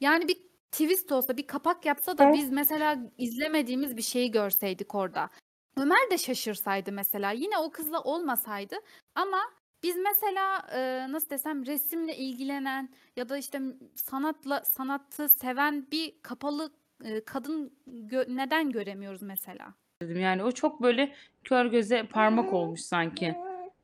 [0.00, 0.36] Yani bir
[0.72, 5.30] twist olsa bir kapak yapsa da biz mesela izlemediğimiz bir şeyi görseydik orada.
[5.76, 8.76] Ömer de şaşırsaydı mesela yine o kızla olmasaydı
[9.14, 9.40] ama
[9.82, 13.60] biz mesela e, nasıl desem resimle ilgilenen ya da işte
[13.94, 16.72] sanatla sanatı seven bir kapalı
[17.04, 19.74] e, kadın gö- neden göremiyoruz mesela?
[20.02, 20.20] dedim.
[20.20, 23.34] Yani o çok böyle kör göze parmak olmuş sanki.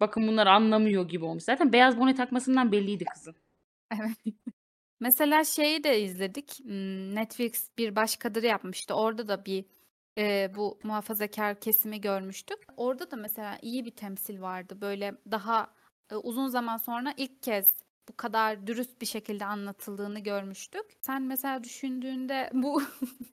[0.01, 1.43] Bakın bunlar anlamıyor gibi olmuş.
[1.43, 3.35] Zaten beyaz bone takmasından belliydi kızın.
[3.99, 4.17] Evet.
[5.01, 6.59] Mesela şeyi de izledik.
[6.65, 8.95] Hmm, Netflix bir başkadır yapmıştı.
[8.95, 9.65] Orada da bir
[10.19, 12.59] e, bu muhafazakar kesimi görmüştük.
[12.77, 14.81] Orada da mesela iyi bir temsil vardı.
[14.81, 15.75] Böyle daha
[16.11, 17.75] e, uzun zaman sonra ilk kez
[18.09, 20.85] bu kadar dürüst bir şekilde anlatıldığını görmüştük.
[21.01, 22.83] Sen mesela düşündüğünde bu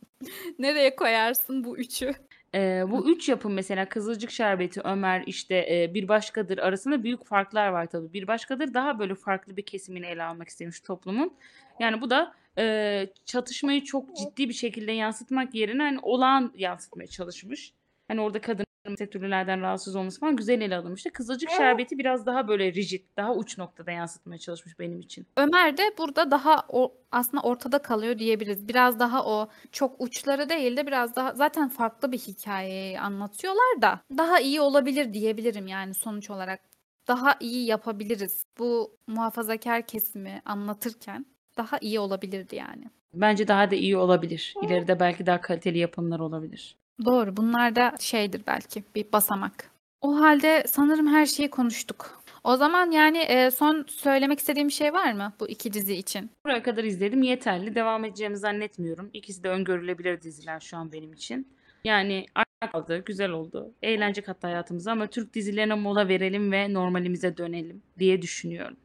[0.59, 2.15] nereye koyarsın bu üçü?
[2.57, 7.67] Ee, bu üç yapım mesela Kızılcık Şerbeti, Ömer işte e, Bir Başkadır arasında büyük farklar
[7.67, 8.13] var tabii.
[8.13, 11.33] Bir Başkadır daha böyle farklı bir kesimini ele almak istemiş toplumun.
[11.79, 17.73] Yani bu da e, çatışmayı çok ciddi bir şekilde yansıtmak yerine hani olağan yansıtmaya çalışmış.
[18.07, 18.65] Hani orada kadın
[18.95, 21.09] sektörlerden rahatsız olması falan güzel ele alınmıştı.
[21.11, 25.27] Kızılcık Şerbeti biraz daha böyle rigid, daha uç noktada yansıtmaya çalışmış benim için.
[25.37, 28.67] Ömer de burada daha o aslında ortada kalıyor diyebiliriz.
[28.67, 34.01] Biraz daha o çok uçları değil de biraz daha zaten farklı bir hikayeyi anlatıyorlar da
[34.17, 36.59] daha iyi olabilir diyebilirim yani sonuç olarak.
[37.07, 38.45] Daha iyi yapabiliriz.
[38.59, 41.25] Bu muhafazakar kesimi anlatırken
[41.57, 42.83] daha iyi olabilirdi yani.
[43.13, 44.53] Bence daha da iyi olabilir.
[44.63, 46.77] İleride belki daha kaliteli yapımlar olabilir.
[47.05, 47.37] Doğru.
[47.37, 49.71] Bunlar da şeydir belki bir basamak.
[50.01, 52.23] O halde sanırım her şeyi konuştuk.
[52.43, 56.29] O zaman yani e, son söylemek istediğim şey var mı bu iki dizi için?
[56.45, 57.75] Buraya kadar izledim yeterli.
[57.75, 59.09] Devam edeceğimi zannetmiyorum.
[59.13, 61.47] İkisi de öngörülebilir diziler şu an benim için.
[61.83, 62.25] Yani
[62.71, 63.73] kaldı, güzel oldu.
[63.81, 68.77] Eğlence kattı hayatımıza ama Türk dizilerine mola verelim ve normalimize dönelim diye düşünüyorum.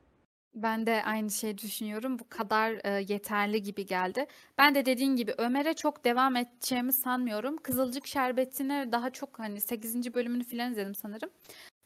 [0.55, 2.19] Ben de aynı şeyi düşünüyorum.
[2.19, 4.27] Bu kadar e, yeterli gibi geldi.
[4.59, 7.57] Ben de dediğin gibi Ömer'e çok devam edeceğimi sanmıyorum.
[7.57, 10.15] Kızılcık Şerbeti'ne daha çok hani 8.
[10.15, 11.31] bölümünü falan izledim sanırım.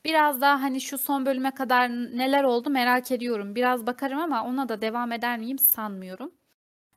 [0.04, 3.54] Biraz daha hani şu son bölüme kadar neler oldu merak ediyorum.
[3.54, 6.34] Biraz bakarım ama ona da devam eder miyim sanmıyorum.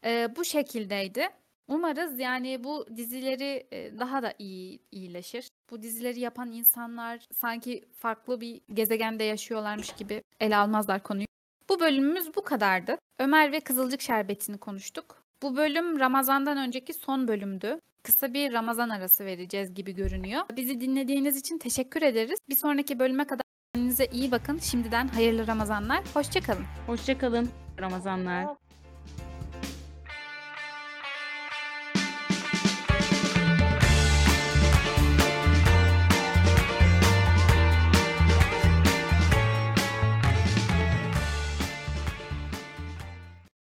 [0.06, 1.30] E, bu şekildeydi.
[1.68, 3.68] Umarız yani bu dizileri
[4.00, 5.48] daha da iyi iyileşir.
[5.72, 11.30] Bu dizileri yapan insanlar sanki farklı bir gezegende yaşıyorlarmış gibi ele almazlar konuyu.
[11.70, 12.98] Bu bölümümüz bu kadardı.
[13.20, 15.24] Ömer ve Kızılcık Şerbeti'ni konuştuk.
[15.42, 17.80] Bu bölüm Ramazan'dan önceki son bölümdü.
[18.04, 20.42] Kısa bir Ramazan arası vereceğiz gibi görünüyor.
[20.58, 22.40] Bizi dinlediğiniz için teşekkür ederiz.
[22.50, 23.44] Bir sonraki bölüme kadar
[23.74, 24.58] kendinize iyi bakın.
[24.58, 26.04] Şimdiden hayırlı Ramazanlar.
[26.14, 26.66] Hoşçakalın.
[26.88, 27.50] Hoşçakalın.
[27.80, 28.69] Ramazanlar.